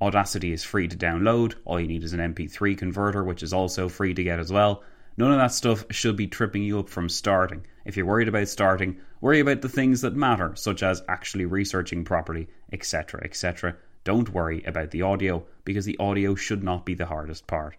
[0.02, 1.56] Audacity is free to download.
[1.66, 4.84] All you need is an MP3 converter, which is also free to get as well.
[5.18, 7.66] None of that stuff should be tripping you up from starting.
[7.86, 12.04] If you're worried about starting, worry about the things that matter, such as actually researching
[12.04, 13.78] properly, etc., etc.
[14.04, 17.78] Don't worry about the audio, because the audio should not be the hardest part.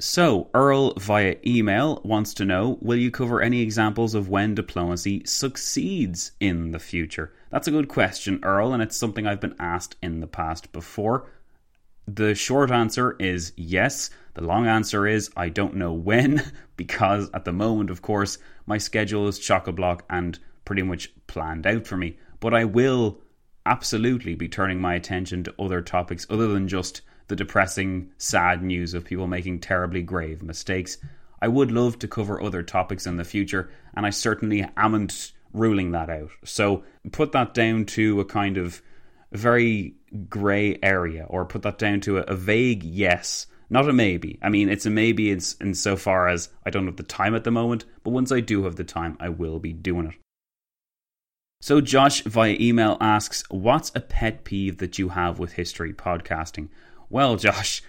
[0.00, 5.22] So, Earl via email wants to know Will you cover any examples of when diplomacy
[5.26, 7.32] succeeds in the future?
[7.50, 11.30] That's a good question, Earl, and it's something I've been asked in the past before.
[12.08, 14.10] The short answer is yes.
[14.34, 16.42] The long answer is I don't know when,
[16.76, 21.12] because at the moment, of course, my schedule is chock a block and pretty much
[21.26, 22.18] planned out for me.
[22.40, 23.20] But I will
[23.66, 28.94] absolutely be turning my attention to other topics other than just the depressing, sad news
[28.94, 30.98] of people making terribly grave mistakes.
[31.40, 35.92] I would love to cover other topics in the future, and I certainly amn't ruling
[35.92, 36.30] that out.
[36.44, 38.82] So put that down to a kind of
[39.32, 39.94] very
[40.28, 44.38] grey area, or put that down to a, a, vague yes, not a maybe.
[44.42, 47.50] I mean, it's a maybe in, insofar as I don't have the time at the
[47.50, 50.14] moment, but once I do have the time, I will be doing it.
[51.62, 56.68] So, Josh via email asks, What's a pet peeve that you have with history podcasting?
[57.08, 57.82] Well, Josh,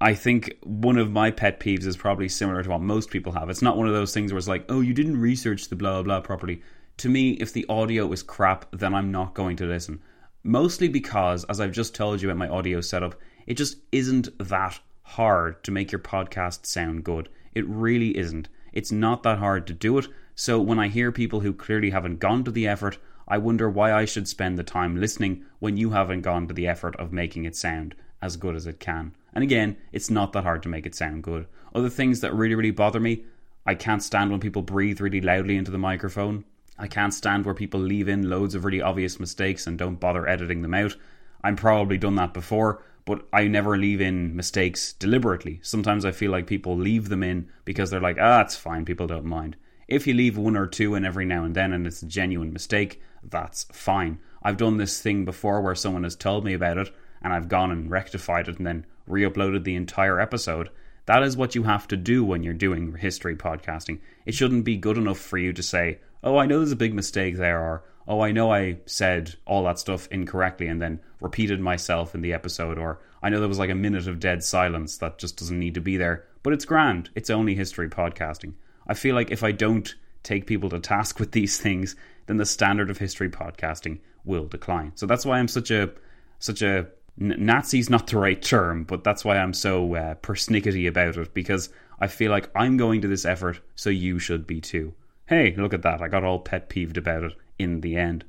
[0.00, 3.48] I think one of my pet peeves is probably similar to what most people have.
[3.48, 6.02] It's not one of those things where it's like, oh, you didn't research the blah
[6.02, 6.60] blah properly.
[6.96, 10.00] To me, if the audio is crap, then I'm not going to listen.
[10.42, 13.14] Mostly because, as I've just told you about my audio setup,
[13.46, 17.28] it just isn't that hard to make your podcast sound good.
[17.54, 18.48] It really isn't.
[18.72, 20.08] It's not that hard to do it.
[20.34, 23.92] So when I hear people who clearly haven't gone to the effort, I wonder why
[23.92, 27.44] I should spend the time listening when you haven't gone to the effort of making
[27.44, 29.14] it sound as good as it can.
[29.32, 31.46] And again, it's not that hard to make it sound good.
[31.74, 33.24] Other things that really, really bother me
[33.66, 36.44] I can't stand when people breathe really loudly into the microphone.
[36.78, 40.26] I can't stand where people leave in loads of really obvious mistakes and don't bother
[40.26, 40.96] editing them out.
[41.44, 45.60] I'm probably done that before, but I never leave in mistakes deliberately.
[45.62, 49.06] Sometimes I feel like people leave them in because they're like, ah, it's fine, people
[49.06, 49.56] don't mind.
[49.88, 52.52] If you leave one or two in every now and then and it's a genuine
[52.52, 54.18] mistake, that's fine.
[54.42, 57.70] I've done this thing before where someone has told me about it and I've gone
[57.70, 60.70] and rectified it and then re uploaded the entire episode.
[61.06, 63.98] That is what you have to do when you're doing history podcasting.
[64.26, 66.94] It shouldn't be good enough for you to say, oh, I know there's a big
[66.94, 71.60] mistake there, or oh, I know I said all that stuff incorrectly and then repeated
[71.60, 74.96] myself in the episode, or I know there was like a minute of dead silence
[74.98, 76.24] that just doesn't need to be there.
[76.42, 77.10] But it's grand.
[77.14, 78.54] It's only history podcasting.
[78.86, 81.96] I feel like if I don't take people to task with these things,
[82.26, 84.92] then the standard of history podcasting will decline.
[84.94, 85.90] So that's why I'm such a
[86.38, 86.86] such a
[87.18, 91.68] Nazi's not the right term, but that's why I'm so uh, persnickety about it because
[91.98, 94.94] I feel like I'm going to this effort, so you should be too.
[95.26, 96.00] Hey, look at that!
[96.00, 98.24] I got all pet peeved about it in the end.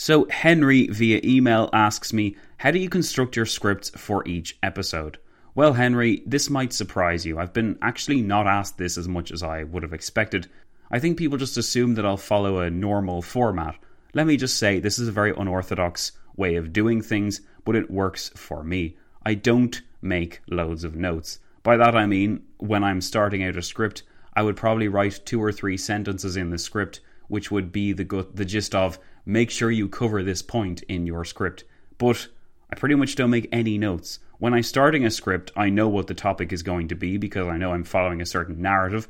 [0.00, 5.18] So Henry via email asks me, "How do you construct your scripts for each episode?"
[5.56, 7.36] Well, Henry, this might surprise you.
[7.36, 10.46] I've been actually not asked this as much as I would have expected.
[10.88, 13.74] I think people just assume that I'll follow a normal format.
[14.14, 17.90] Let me just say, this is a very unorthodox way of doing things, but it
[17.90, 18.96] works for me.
[19.26, 21.40] I don't make loads of notes.
[21.64, 25.42] By that I mean, when I'm starting out a script, I would probably write two
[25.42, 29.70] or three sentences in the script, which would be the, the gist of make sure
[29.70, 31.64] you cover this point in your script.
[31.98, 32.28] But
[32.72, 34.20] I pretty much don't make any notes.
[34.38, 37.46] When I'm starting a script, I know what the topic is going to be because
[37.46, 39.06] I know I'm following a certain narrative,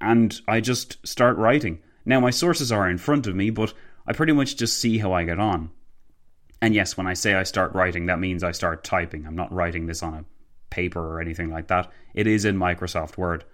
[0.00, 1.78] and I just start writing.
[2.04, 3.72] Now, my sources are in front of me, but
[4.06, 5.70] I pretty much just see how I get on.
[6.60, 9.26] And yes, when I say I start writing, that means I start typing.
[9.26, 10.24] I'm not writing this on a
[10.68, 11.90] paper or anything like that.
[12.14, 13.44] It is in Microsoft Word.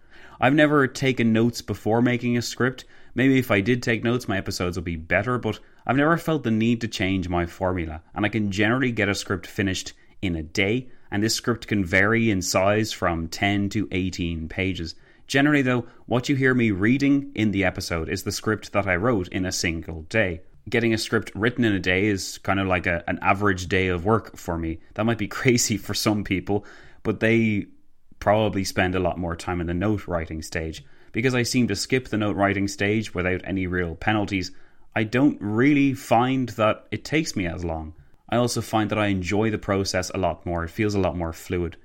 [0.40, 2.84] I've never taken notes before making a script.
[3.14, 6.42] Maybe if I did take notes, my episodes would be better, but I've never felt
[6.42, 10.34] the need to change my formula, and I can generally get a script finished in
[10.34, 14.94] a day, and this script can vary in size from 10 to 18 pages.
[15.26, 18.96] Generally, though, what you hear me reading in the episode is the script that I
[18.96, 20.40] wrote in a single day.
[20.68, 23.88] Getting a script written in a day is kind of like a, an average day
[23.88, 24.80] of work for me.
[24.94, 26.64] That might be crazy for some people,
[27.02, 27.66] but they
[28.18, 30.84] probably spend a lot more time in the note writing stage.
[31.14, 34.50] Because I seem to skip the note writing stage without any real penalties,
[34.94, 37.94] I don't really find that it takes me as long.
[38.28, 40.64] I also find that I enjoy the process a lot more.
[40.64, 41.76] It feels a lot more fluid.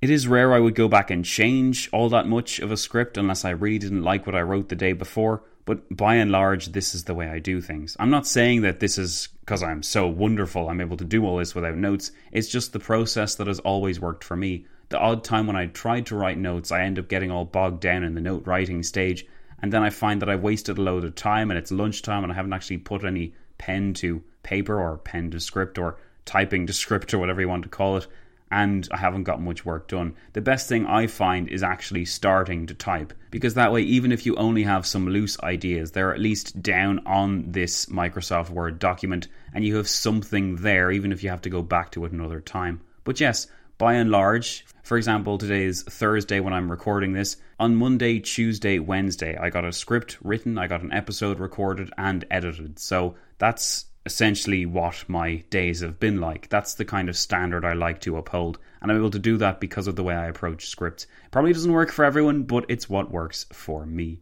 [0.00, 3.16] It is rare I would go back and change all that much of a script
[3.16, 6.66] unless I really didn't like what I wrote the day before, but by and large,
[6.66, 7.96] this is the way I do things.
[7.98, 11.38] I'm not saying that this is because I'm so wonderful, I'm able to do all
[11.38, 12.12] this without notes.
[12.30, 14.66] It's just the process that has always worked for me.
[14.92, 17.80] The odd time when I tried to write notes, I end up getting all bogged
[17.80, 19.26] down in the note writing stage,
[19.62, 22.30] and then I find that I've wasted a load of time and it's lunchtime and
[22.30, 26.74] I haven't actually put any pen to paper or pen to script or typing to
[26.74, 28.06] script or whatever you want to call it
[28.50, 30.14] and I haven't got much work done.
[30.34, 34.26] The best thing I find is actually starting to type because that way, even if
[34.26, 39.28] you only have some loose ideas, they're at least down on this Microsoft Word document
[39.54, 42.42] and you have something there, even if you have to go back to it another
[42.42, 42.82] time.
[43.04, 43.46] But yes,
[43.82, 47.38] by and large, for example, today is Thursday when I'm recording this.
[47.58, 52.24] On Monday, Tuesday, Wednesday, I got a script written, I got an episode recorded and
[52.30, 52.78] edited.
[52.78, 56.48] So that's essentially what my days have been like.
[56.48, 59.58] That's the kind of standard I like to uphold, and I'm able to do that
[59.58, 61.08] because of the way I approach scripts.
[61.32, 64.20] Probably doesn't work for everyone, but it's what works for me.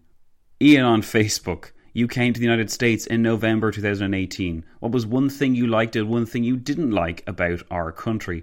[0.62, 1.72] Ian on Facebook.
[1.92, 4.64] You came to the United States in November 2018.
[4.78, 8.42] What was one thing you liked and one thing you didn't like about our country?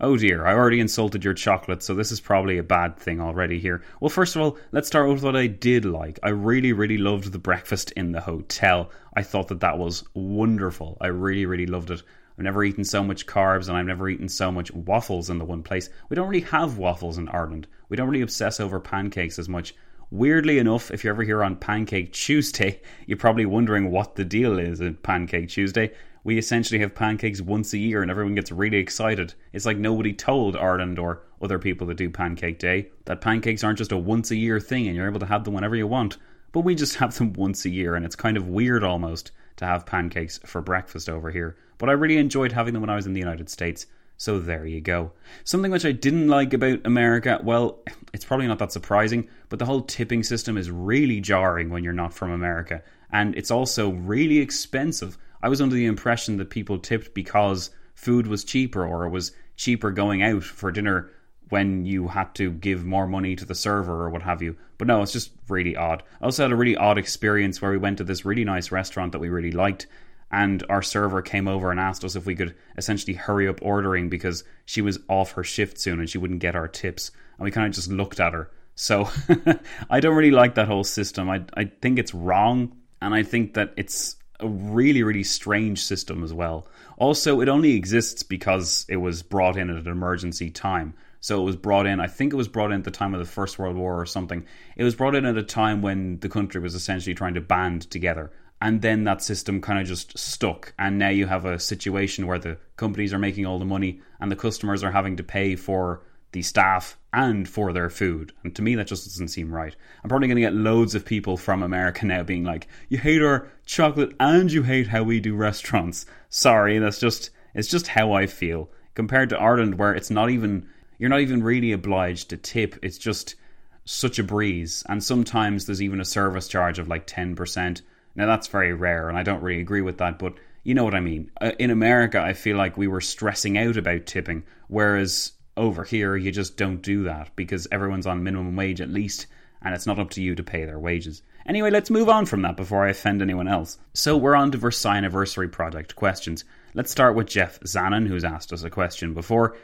[0.00, 3.58] Oh dear, I already insulted your chocolate, so this is probably a bad thing already
[3.58, 3.82] here.
[4.00, 6.20] Well, first of all, let's start with what I did like.
[6.22, 8.92] I really, really loved the breakfast in the hotel.
[9.16, 10.98] I thought that that was wonderful.
[11.00, 12.04] I really, really loved it.
[12.38, 15.44] I've never eaten so much carbs and I've never eaten so much waffles in the
[15.44, 15.90] one place.
[16.08, 17.66] We don't really have waffles in Ireland.
[17.88, 19.74] We don't really obsess over pancakes as much.
[20.12, 24.60] Weirdly enough, if you're ever here on Pancake Tuesday, you're probably wondering what the deal
[24.60, 25.90] is at Pancake Tuesday.
[26.24, 29.34] We essentially have pancakes once a year and everyone gets really excited.
[29.52, 33.78] It's like nobody told Ireland or other people that do Pancake Day that pancakes aren't
[33.78, 36.18] just a once a year thing and you're able to have them whenever you want.
[36.52, 39.64] But we just have them once a year and it's kind of weird almost to
[39.64, 41.56] have pancakes for breakfast over here.
[41.78, 43.86] But I really enjoyed having them when I was in the United States.
[44.16, 45.12] So there you go.
[45.44, 47.78] Something which I didn't like about America, well,
[48.12, 51.92] it's probably not that surprising, but the whole tipping system is really jarring when you're
[51.92, 52.82] not from America.
[53.12, 55.16] And it's also really expensive.
[55.42, 59.32] I was under the impression that people tipped because food was cheaper or it was
[59.56, 61.10] cheaper going out for dinner
[61.48, 64.56] when you had to give more money to the server or what have you.
[64.76, 66.02] But no, it's just really odd.
[66.20, 69.12] I also had a really odd experience where we went to this really nice restaurant
[69.12, 69.86] that we really liked
[70.30, 74.08] and our server came over and asked us if we could essentially hurry up ordering
[74.08, 77.10] because she was off her shift soon and she wouldn't get our tips.
[77.38, 78.50] And we kind of just looked at her.
[78.74, 79.08] So
[79.90, 81.30] I don't really like that whole system.
[81.30, 86.22] I, I think it's wrong and I think that it's a really, really strange system
[86.22, 86.66] as well.
[86.96, 90.94] Also, it only exists because it was brought in at an emergency time.
[91.20, 93.18] So it was brought in, I think it was brought in at the time of
[93.18, 94.44] the First World War or something.
[94.76, 97.90] It was brought in at a time when the country was essentially trying to band
[97.90, 98.30] together
[98.60, 102.38] and then that system kind of just stuck and now you have a situation where
[102.38, 106.02] the companies are making all the money and the customers are having to pay for
[106.32, 108.32] the staff and for their food.
[108.44, 109.74] And to me that just doesn't seem right.
[110.02, 113.22] I'm probably going to get loads of people from america now being like you hate
[113.22, 116.06] our chocolate and you hate how we do restaurants.
[116.28, 118.70] Sorry that's just it's just how i feel.
[118.94, 122.98] Compared to ireland where it's not even you're not even really obliged to tip it's
[122.98, 123.36] just
[123.84, 124.84] such a breeze.
[124.88, 127.80] And sometimes there's even a service charge of like 10%
[128.18, 130.34] now, that's very rare, and I don't really agree with that, but
[130.64, 131.30] you know what I mean.
[131.40, 136.16] Uh, in America, I feel like we were stressing out about tipping, whereas over here,
[136.16, 139.26] you just don't do that because everyone's on minimum wage at least,
[139.60, 141.22] and it's not up to you to pay their wages.
[141.46, 143.78] Anyway, let's move on from that before I offend anyone else.
[143.92, 146.44] So, we're on to Versailles Anniversary Project questions.
[146.74, 149.56] Let's start with Jeff Zanin, who's asked us a question before.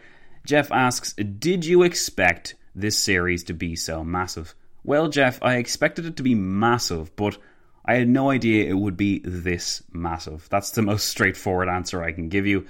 [0.45, 4.55] Jeff asks Did you expect this series to be so massive?
[4.83, 7.39] Well, Jeff, I expected it to be massive, but
[7.85, 10.47] I had no idea it would be this massive.
[10.51, 12.67] That's the most straightforward answer I can give you.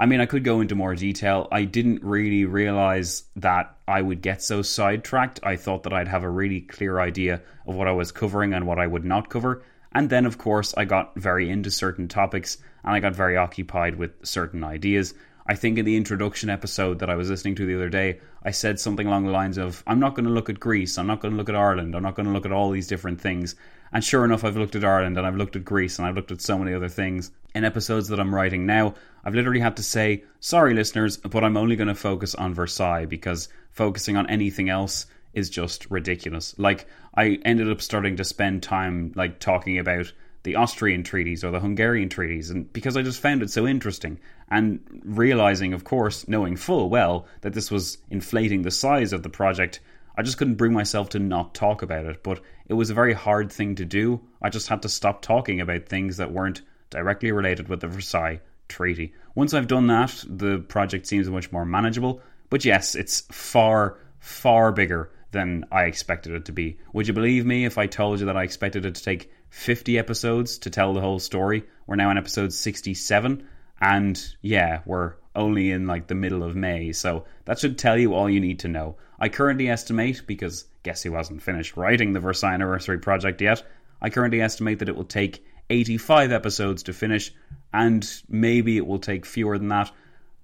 [0.00, 1.48] I mean, I could go into more detail.
[1.50, 5.40] I didn't really realize that I would get so sidetracked.
[5.42, 8.66] I thought that I'd have a really clear idea of what I was covering and
[8.66, 9.62] what I would not cover.
[9.92, 13.96] And then, of course, I got very into certain topics and I got very occupied
[13.96, 15.14] with certain ideas.
[15.46, 18.50] I think in the introduction episode that I was listening to the other day, I
[18.50, 21.20] said something along the lines of, I'm not going to look at Greece, I'm not
[21.20, 23.56] going to look at Ireland, I'm not going to look at all these different things.
[23.90, 26.30] And sure enough, I've looked at Ireland and I've looked at Greece and I've looked
[26.32, 27.30] at so many other things.
[27.54, 28.94] In episodes that I'm writing now,
[29.24, 33.06] I've literally had to say, sorry, listeners, but I'm only going to focus on Versailles
[33.06, 36.54] because focusing on anything else is just ridiculous.
[36.58, 40.12] Like, I ended up starting to spend time, like, talking about
[40.44, 44.18] the Austrian treaties or the Hungarian treaties, and because I just found it so interesting,
[44.50, 49.28] and realizing, of course, knowing full well that this was inflating the size of the
[49.28, 49.80] project
[50.18, 53.12] I just couldn't bring myself to not talk about it, but it was a very
[53.12, 54.20] hard thing to do.
[54.42, 58.40] I just had to stop talking about things that weren't directly related with the Versailles
[58.68, 59.14] Treaty.
[59.34, 62.20] Once I've done that, the project seems much more manageable.
[62.50, 66.78] But yes, it's far, far bigger than I expected it to be.
[66.92, 69.98] Would you believe me if I told you that I expected it to take 50
[69.98, 71.64] episodes to tell the whole story?
[71.86, 73.46] We're now on episode 67,
[73.80, 78.14] and yeah, we're only in like the middle of May, so that should tell you
[78.14, 78.96] all you need to know.
[79.18, 83.62] I currently estimate, because guess who hasn't finished writing the Versailles Anniversary project yet,
[84.00, 87.32] I currently estimate that it will take 85 episodes to finish,
[87.72, 89.90] and maybe it will take fewer than that.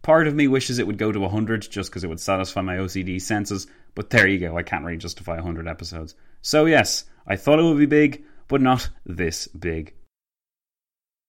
[0.02, 2.76] Part of me wishes it would go to 100 just because it would satisfy my
[2.76, 6.14] OCD senses, but there you go, I can't really justify 100 episodes.
[6.42, 9.94] So, yes, I thought it would be big, but not this big.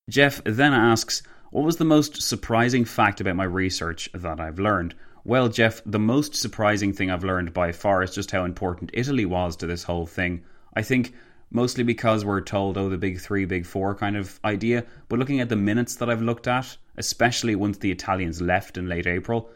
[0.09, 4.93] Jeff then asks, What was the most surprising fact about my research that I've learned?
[5.23, 9.25] Well, Jeff, the most surprising thing I've learned by far is just how important Italy
[9.25, 10.43] was to this whole thing.
[10.75, 11.13] I think
[11.51, 14.85] mostly because we're told, oh, the big three, big four kind of idea.
[15.09, 18.87] But looking at the minutes that I've looked at, especially once the Italians left in
[18.87, 19.49] late April,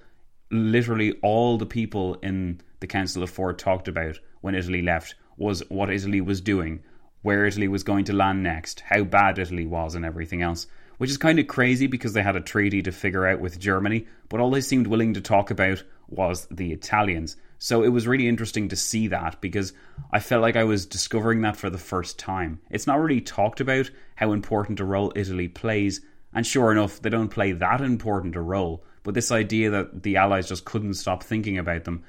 [0.51, 5.63] literally all the people in the Council of Four talked about when Italy left was
[5.69, 6.81] what Italy was doing,
[7.21, 10.67] where Italy was going to land next, how bad Italy was, and everything else
[10.99, 14.05] which is kind of crazy because they had a treaty to figure out with Germany,
[14.27, 17.37] but all they seemed willing to talk about was the Italians.
[17.59, 19.73] So it was really interesting to see that because
[20.11, 22.61] I felt like I was discovering that for the first time.
[22.69, 25.99] It's not really talked about how important a role Italy plays,
[26.33, 30.15] and sure enough, they don't play that important a role, but this idea that the
[30.15, 32.03] Allies just couldn't stop thinking about them.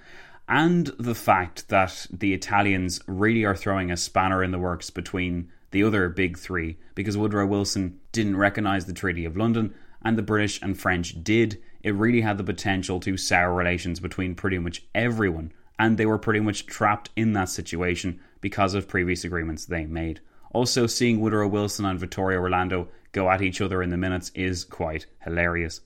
[0.48, 5.50] And the fact that the Italians really are throwing a spanner in the works between
[5.72, 10.22] the other big three because Woodrow Wilson didn't recognise the Treaty of London and the
[10.22, 14.84] British and French did, it really had the potential to sour relations between pretty much
[14.94, 19.86] everyone, and they were pretty much trapped in that situation because of previous agreements they
[19.86, 20.20] made.
[20.52, 24.64] Also, seeing Woodrow Wilson and Vittorio Orlando go at each other in the minutes is
[24.64, 25.80] quite hilarious.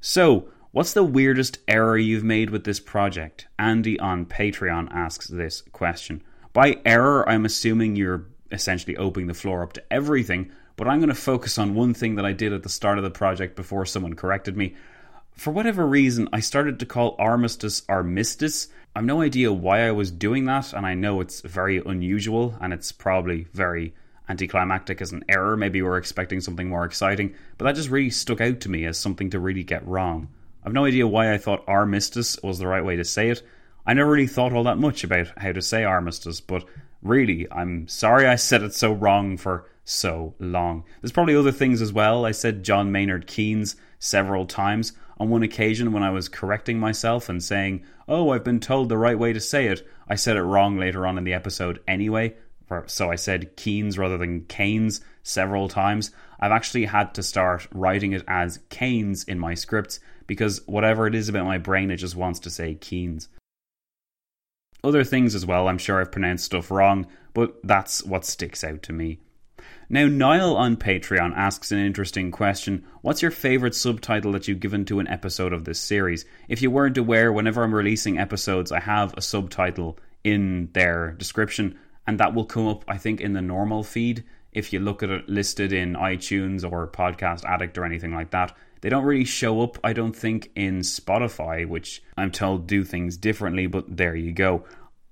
[0.00, 3.46] So, what's the weirdest error you've made with this project?
[3.58, 6.22] Andy on Patreon asks this question.
[6.52, 11.08] By error, I'm assuming you're essentially opening the floor up to everything, but I'm going
[11.08, 13.86] to focus on one thing that I did at the start of the project before
[13.86, 14.76] someone corrected me.
[15.34, 18.68] For whatever reason, I started to call armistice armistice.
[18.94, 22.72] I've no idea why I was doing that, and I know it's very unusual and
[22.72, 23.92] it's probably very
[24.28, 25.56] anticlimactic as an error.
[25.56, 28.86] Maybe we are expecting something more exciting, but that just really stuck out to me
[28.86, 30.28] as something to really get wrong.
[30.64, 33.42] I've no idea why I thought armistice was the right way to say it.
[33.84, 36.64] I never really thought all that much about how to say armistice, but
[37.02, 40.84] really, I'm sorry I said it so wrong for so long.
[41.02, 42.24] There's probably other things as well.
[42.24, 44.92] I said John Maynard Keynes several times.
[45.18, 48.98] On one occasion, when I was correcting myself and saying, Oh, I've been told the
[48.98, 52.34] right way to say it, I said it wrong later on in the episode anyway.
[52.86, 56.10] So I said Keynes rather than Keynes several times.
[56.40, 61.14] I've actually had to start writing it as Keynes in my scripts because whatever it
[61.14, 63.28] is about my brain, it just wants to say Keynes.
[64.82, 68.82] Other things as well, I'm sure I've pronounced stuff wrong, but that's what sticks out
[68.82, 69.20] to me.
[69.88, 74.84] Now, Niall on Patreon asks an interesting question What's your favourite subtitle that you've given
[74.86, 76.24] to an episode of this series?
[76.48, 81.78] If you weren't aware, whenever I'm releasing episodes, I have a subtitle in their description,
[82.06, 84.24] and that will come up, I think, in the normal feed.
[84.52, 88.56] If you look at it listed in iTunes or Podcast Addict or anything like that,
[88.80, 93.18] they don't really show up, I don't think, in Spotify, which I'm told do things
[93.18, 94.64] differently, but there you go.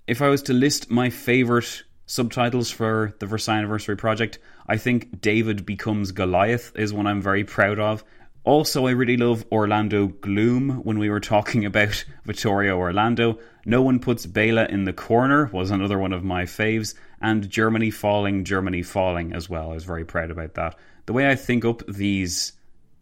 [0.06, 4.38] If I was to list my favourite subtitles for the Versailles Anniversary Project.
[4.66, 8.04] I think David Becomes Goliath is one I'm very proud of.
[8.44, 13.38] Also, I really love Orlando Gloom when we were talking about Vittorio Orlando.
[13.64, 16.94] No One Puts Bela in the Corner was another one of my faves.
[17.20, 19.70] And Germany Falling, Germany Falling as well.
[19.70, 20.76] I was very proud about that.
[21.06, 22.54] The way I think up these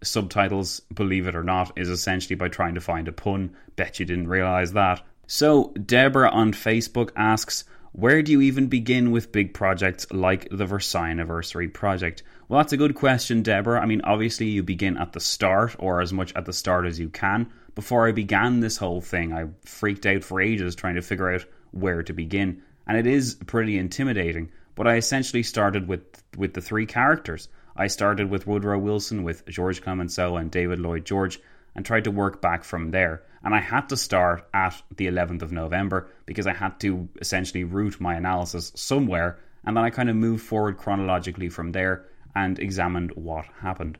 [0.02, 3.54] subtitles, believe it or not, is essentially by trying to find a pun.
[3.76, 5.02] Bet you didn't realize that.
[5.26, 10.64] So, Deborah on Facebook asks, where do you even begin with big projects like the
[10.64, 12.22] Versailles Anniversary project?
[12.48, 13.80] Well, that's a good question, Deborah.
[13.80, 17.00] I mean, obviously, you begin at the start, or as much at the start as
[17.00, 17.50] you can.
[17.74, 21.44] Before I began this whole thing, I freaked out for ages trying to figure out
[21.72, 24.50] where to begin, and it is pretty intimidating.
[24.74, 26.02] But I essentially started with
[26.36, 27.48] with the three characters.
[27.76, 31.40] I started with Woodrow Wilson, with George Clemenceau and David Lloyd George,
[31.74, 33.22] and tried to work back from there.
[33.42, 37.64] And I had to start at the 11th of November because I had to essentially
[37.64, 39.38] root my analysis somewhere.
[39.64, 43.98] And then I kind of moved forward chronologically from there and examined what happened.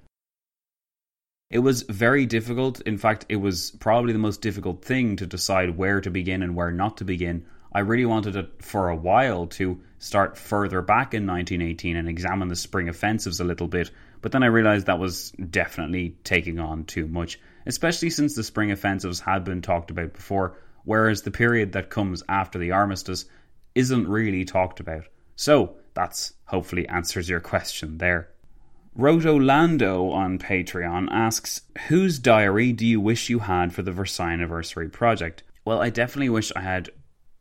[1.51, 2.81] It was very difficult.
[2.83, 6.55] In fact, it was probably the most difficult thing to decide where to begin and
[6.55, 7.45] where not to begin.
[7.73, 12.49] I really wanted it for a while to start further back in 1918 and examine
[12.49, 13.91] the spring offensives a little bit,
[14.23, 18.71] but then I realized that was definitely taking on too much especially since the spring
[18.71, 23.27] offensives had been talked about before, whereas the period that comes after the armistice
[23.75, 25.05] isn't really talked about.
[25.37, 28.29] So, that's hopefully answers your question there.
[28.99, 34.89] Rotolando on Patreon asks, Whose diary do you wish you had for the Versailles Anniversary
[34.89, 35.43] project?
[35.65, 36.91] Well, I definitely wish I had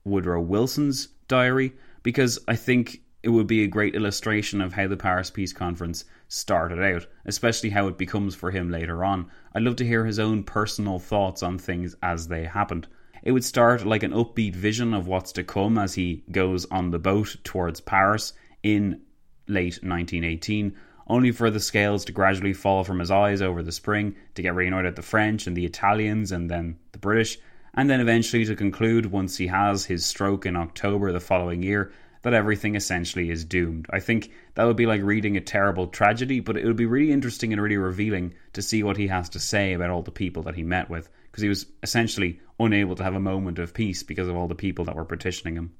[0.03, 4.97] Woodrow Wilson's diary because I think it would be a great illustration of how the
[4.97, 9.29] Paris Peace Conference started out, especially how it becomes for him later on.
[9.53, 12.87] I'd love to hear his own personal thoughts on things as they happened.
[13.23, 16.91] It would start like an upbeat vision of what's to come as he goes on
[16.91, 19.01] the boat towards Paris in
[19.47, 20.75] late 1918,
[21.07, 24.55] only for the scales to gradually fall from his eyes over the spring to get
[24.55, 27.39] annoyed at the French and the Italians and then the British,
[27.73, 31.91] and then eventually to conclude once he has his stroke in October the following year
[32.21, 33.87] that everything essentially is doomed.
[33.89, 37.11] I think that would be like reading a terrible tragedy, but it would be really
[37.11, 40.43] interesting and really revealing to see what he has to say about all the people
[40.43, 44.03] that he met with, because he was essentially unable to have a moment of peace
[44.03, 45.73] because of all the people that were petitioning him.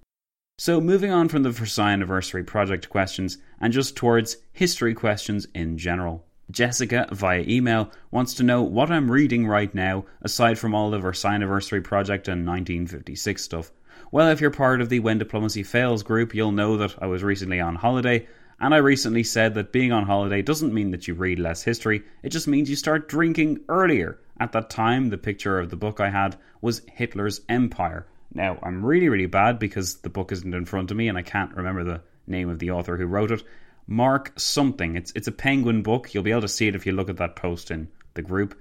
[0.58, 5.78] So, moving on from the Versailles Anniversary Project questions and just towards history questions in
[5.78, 6.26] general.
[6.52, 11.00] Jessica, via email, wants to know what I'm reading right now, aside from all the
[11.00, 13.72] Versailles Anniversary Project and 1956 stuff.
[14.12, 17.22] Well, if you're part of the When Diplomacy Fails group, you'll know that I was
[17.22, 18.28] recently on holiday,
[18.60, 22.02] and I recently said that being on holiday doesn't mean that you read less history,
[22.24, 24.20] it just means you start drinking earlier.
[24.40, 28.08] At that time, the picture of the book I had was Hitler's Empire.
[28.34, 31.22] Now, I'm really, really bad because the book isn't in front of me and I
[31.22, 33.44] can't remember the name of the author who wrote it.
[33.86, 34.96] Mark something.
[34.96, 36.14] It's it's a penguin book.
[36.14, 38.58] You'll be able to see it if you look at that post in the group.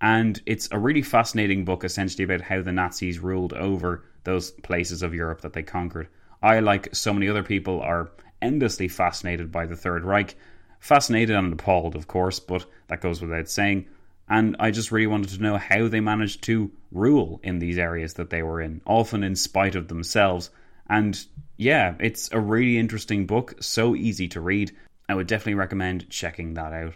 [0.00, 5.02] And it's a really fascinating book, essentially, about how the Nazis ruled over those places
[5.02, 6.08] of Europe that they conquered.
[6.42, 8.10] I, like so many other people, are
[8.40, 10.36] endlessly fascinated by the Third Reich.
[10.80, 13.86] Fascinated and appalled, of course, but that goes without saying.
[14.28, 18.14] And I just really wanted to know how they managed to rule in these areas
[18.14, 20.50] that they were in, often in spite of themselves.
[20.88, 21.18] And
[21.56, 24.74] yeah, it's a really interesting book, so easy to read.
[25.08, 26.94] I would definitely recommend checking that out.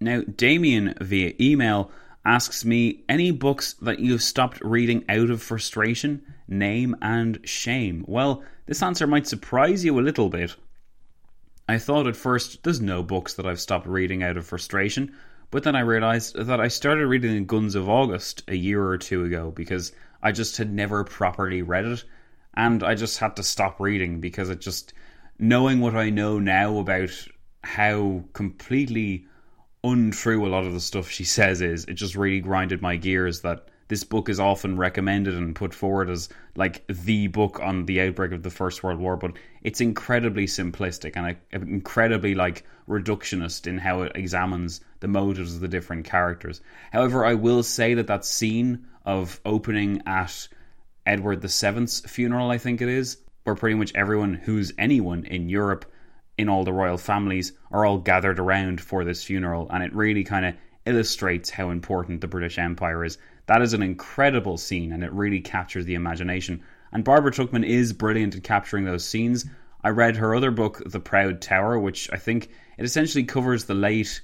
[0.00, 1.90] Now, Damien via email
[2.26, 8.04] asks me any books that you've stopped reading out of frustration, name, and shame.
[8.08, 10.56] Well, this answer might surprise you a little bit.
[11.68, 15.14] I thought at first there's no books that I've stopped reading out of frustration,
[15.52, 18.98] but then I realized that I started reading The Guns of August a year or
[18.98, 22.04] two ago because I just had never properly read it,
[22.54, 24.92] and I just had to stop reading because it just
[25.38, 27.10] knowing what I know now about
[27.62, 29.26] how completely
[29.84, 33.40] untrue a lot of the stuff she says is, it just really grinded my gears
[33.42, 38.00] that this book is often recommended and put forward as like the book on the
[38.00, 43.78] outbreak of the First World War, but it's incredibly simplistic and incredibly like reductionist in
[43.78, 46.60] how it examines the motives of the different characters.
[46.92, 50.48] However, I will say that that scene of opening at
[51.04, 55.84] Edward VII's funeral, I think it is, where pretty much everyone who's anyone in Europe
[56.38, 60.24] in all the royal families are all gathered around for this funeral, and it really
[60.24, 63.18] kind of illustrates how important the British Empire is.
[63.46, 66.62] That is an incredible scene, and it really captures the imagination.
[66.92, 69.46] And Barbara Tuchman is brilliant at capturing those scenes.
[69.82, 73.74] I read her other book, The Proud Tower, which I think it essentially covers the
[73.74, 74.20] late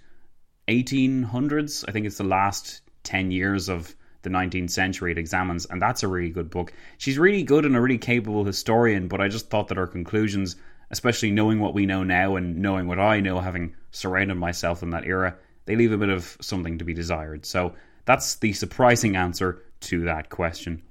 [0.68, 1.84] 1800s.
[1.88, 6.02] I think it's the last 10 years of the 19th century it examines, and that's
[6.02, 6.72] a really good book.
[6.98, 10.56] She's really good and a really capable historian, but I just thought that her conclusions
[10.92, 14.90] especially knowing what we know now and knowing what I know, having surrounded myself in
[14.90, 17.44] that era, they leave a bit of something to be desired.
[17.46, 17.74] So
[18.04, 20.82] that's the surprising answer to that question.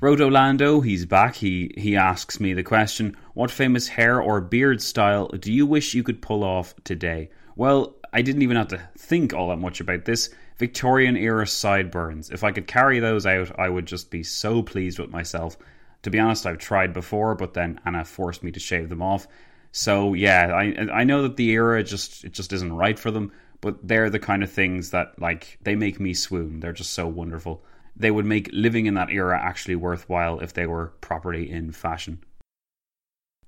[0.00, 1.36] Rotolando, he's back.
[1.36, 5.94] He he asks me the question: What famous hair or beard style do you wish
[5.94, 7.30] you could pull off today?
[7.54, 10.30] Well, I didn't even have to think all that much about this.
[10.58, 12.30] Victorian era sideburns.
[12.30, 15.56] If I could carry those out, I would just be so pleased with myself.
[16.04, 19.26] To be honest, I've tried before, but then Anna forced me to shave them off.
[19.72, 23.32] So yeah, I I know that the era just it just isn't right for them,
[23.60, 26.60] but they're the kind of things that like they make me swoon.
[26.60, 27.64] They're just so wonderful.
[27.96, 32.22] They would make living in that era actually worthwhile if they were properly in fashion.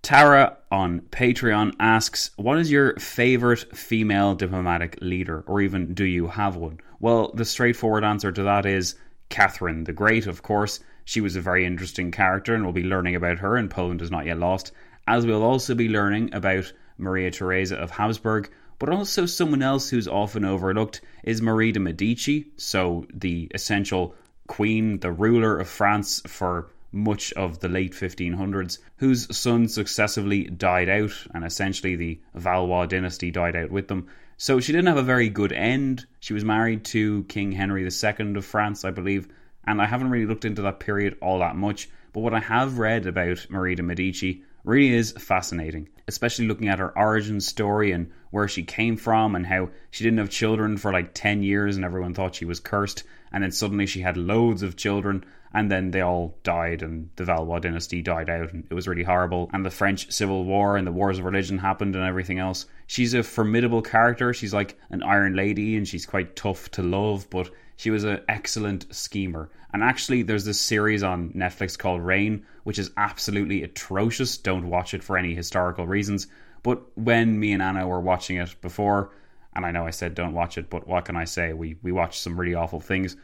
[0.03, 6.29] Tara on Patreon asks, What is your favourite female diplomatic leader, or even do you
[6.29, 6.79] have one?
[7.01, 8.95] Well, the straightforward answer to that is
[9.31, 10.79] Catherine the Great, of course.
[11.09, 14.11] She was a very interesting character, and we'll be learning about her in Poland is
[14.11, 14.73] Not Yet Lost,
[15.07, 18.51] as we'll also be learning about Maria Theresa of Habsburg,
[18.81, 24.17] but also someone else who's often overlooked is Marie de Medici, so the essential
[24.49, 30.89] queen, the ruler of France for much of the late 1500s, whose sons successively died
[30.89, 34.09] out, and essentially the Valois dynasty died out with them.
[34.39, 36.05] So she didn't have a very good end.
[36.19, 39.29] She was married to King Henry II of France, I believe,
[39.67, 41.89] and I haven't really looked into that period all that much.
[42.13, 46.79] But what I have read about Marie de Medici really is fascinating, especially looking at
[46.79, 50.93] her origin story and where she came from and how she didn't have children for
[50.93, 53.05] like 10 years and everyone thought she was cursed.
[53.33, 57.25] And then suddenly she had loads of children and then they all died and the
[57.25, 59.49] Valois dynasty died out and it was really horrible.
[59.53, 62.67] And the French Civil War and the wars of religion happened and everything else.
[62.87, 64.35] She's a formidable character.
[64.35, 68.23] She's like an Iron Lady and she's quite tough to love, but she was an
[68.29, 69.51] excellent schemer.
[69.73, 74.39] And actually, there's this series on Netflix called Reign, which is absolutely atrocious.
[74.39, 76.27] Don't watch it for any historical reasons.
[76.63, 79.13] But when me and Anna were watching it before,
[79.55, 81.53] and I know I said don't watch it, but what can I say?
[81.53, 83.17] We we watched some really awful things.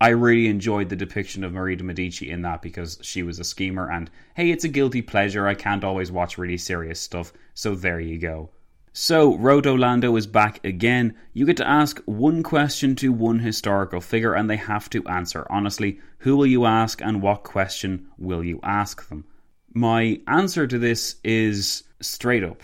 [0.00, 3.44] I really enjoyed the depiction of Marie de Medici in that because she was a
[3.44, 5.46] schemer, and hey, it's a guilty pleasure.
[5.46, 8.50] I can't always watch really serious stuff, so there you go.
[8.96, 11.16] So, Rotolando is back again.
[11.32, 15.44] You get to ask one question to one historical figure and they have to answer
[15.50, 15.98] honestly.
[16.18, 19.24] Who will you ask and what question will you ask them?
[19.74, 22.62] My answer to this is straight up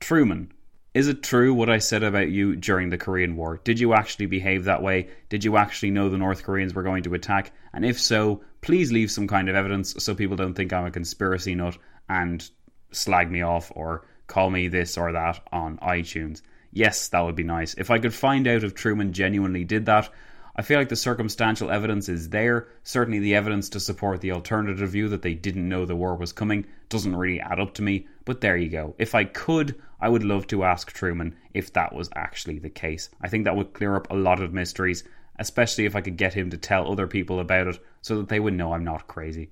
[0.00, 0.52] Truman.
[0.92, 3.58] Is it true what I said about you during the Korean War?
[3.64, 5.08] Did you actually behave that way?
[5.30, 7.52] Did you actually know the North Koreans were going to attack?
[7.72, 10.90] And if so, please leave some kind of evidence so people don't think I'm a
[10.90, 11.78] conspiracy nut
[12.10, 12.46] and
[12.92, 16.42] slag me off or call me this or that on iTunes.
[16.72, 17.74] Yes, that would be nice.
[17.74, 20.10] If I could find out if Truman genuinely did that,
[20.56, 22.68] I feel like the circumstantial evidence is there.
[22.84, 26.32] Certainly, the evidence to support the alternative view that they didn't know the war was
[26.32, 28.94] coming doesn't really add up to me, but there you go.
[28.98, 33.10] If I could, I would love to ask Truman if that was actually the case.
[33.20, 35.02] I think that would clear up a lot of mysteries,
[35.40, 38.38] especially if I could get him to tell other people about it so that they
[38.38, 39.50] would know I'm not crazy.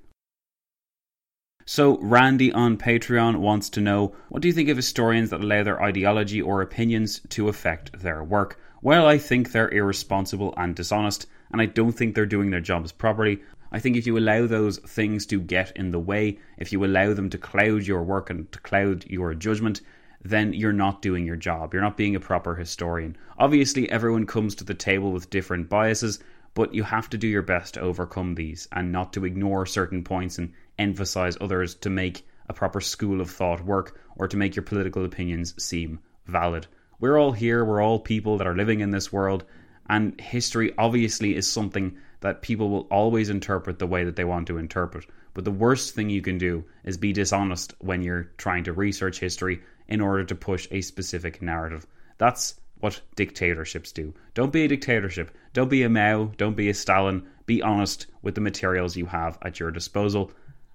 [1.65, 5.63] So, Randy on Patreon wants to know what do you think of historians that allow
[5.63, 8.59] their ideology or opinions to affect their work?
[8.83, 12.91] Well, I think they're irresponsible and dishonest, and I don't think they're doing their jobs
[12.91, 13.43] properly.
[13.71, 17.15] I think if you allow those things to get in the way, if you allow
[17.15, 19.83] them to cloud your work and to cloud your judgment,
[20.25, 21.73] then you're not doing your job.
[21.73, 23.17] You're not being a proper historian.
[23.39, 26.19] Obviously, everyone comes to the table with different biases,
[26.55, 30.05] but you have to do your best to overcome these and not to ignore certain
[30.05, 34.57] points and emphasize others to make a proper school of thought work or to make
[34.57, 36.67] your political opinions seem valid.
[37.01, 39.45] We're all here, we're all people that are living in this world,
[39.89, 44.47] and history obviously is something that people will always interpret the way that they want
[44.47, 45.07] to interpret.
[45.35, 49.19] But the worst thing you can do is be dishonest when you're trying to research
[49.19, 51.87] history in order to push a specific narrative.
[52.19, 54.13] That's what dictatorships do.
[54.35, 55.31] Don't be a dictatorship.
[55.53, 56.33] Don't be a Mao.
[56.37, 57.27] Don't be a Stalin.
[57.47, 60.33] Be honest with the materials you have at your disposal,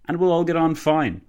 [0.08, 1.22] and we'll all get on fine.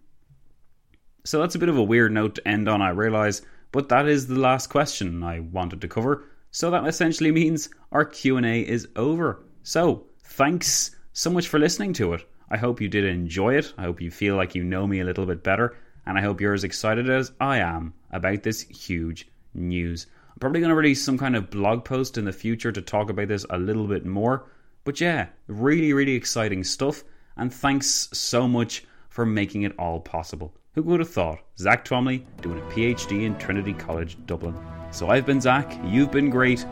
[1.24, 3.42] So that's a bit of a weird note to end on, I realise.
[3.70, 6.24] But that is the last question I wanted to cover.
[6.50, 9.44] So that essentially means our Q&A is over.
[9.62, 12.24] So, thanks so much for listening to it.
[12.50, 13.74] I hope you did enjoy it.
[13.76, 15.76] I hope you feel like you know me a little bit better,
[16.06, 20.06] and I hope you're as excited as I am about this huge news.
[20.30, 23.10] I'm probably going to release some kind of blog post in the future to talk
[23.10, 24.46] about this a little bit more.
[24.84, 27.04] But yeah, really, really exciting stuff,
[27.38, 30.54] and thanks so much for making it all possible.
[30.74, 31.40] Who would have thought?
[31.58, 34.54] Zach Twamley doing a PhD in Trinity College, Dublin.
[34.90, 36.64] So I've been Zach, you've been great.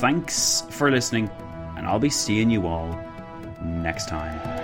[0.00, 1.30] Thanks for listening,
[1.76, 2.88] and I'll be seeing you all
[3.62, 4.63] next time.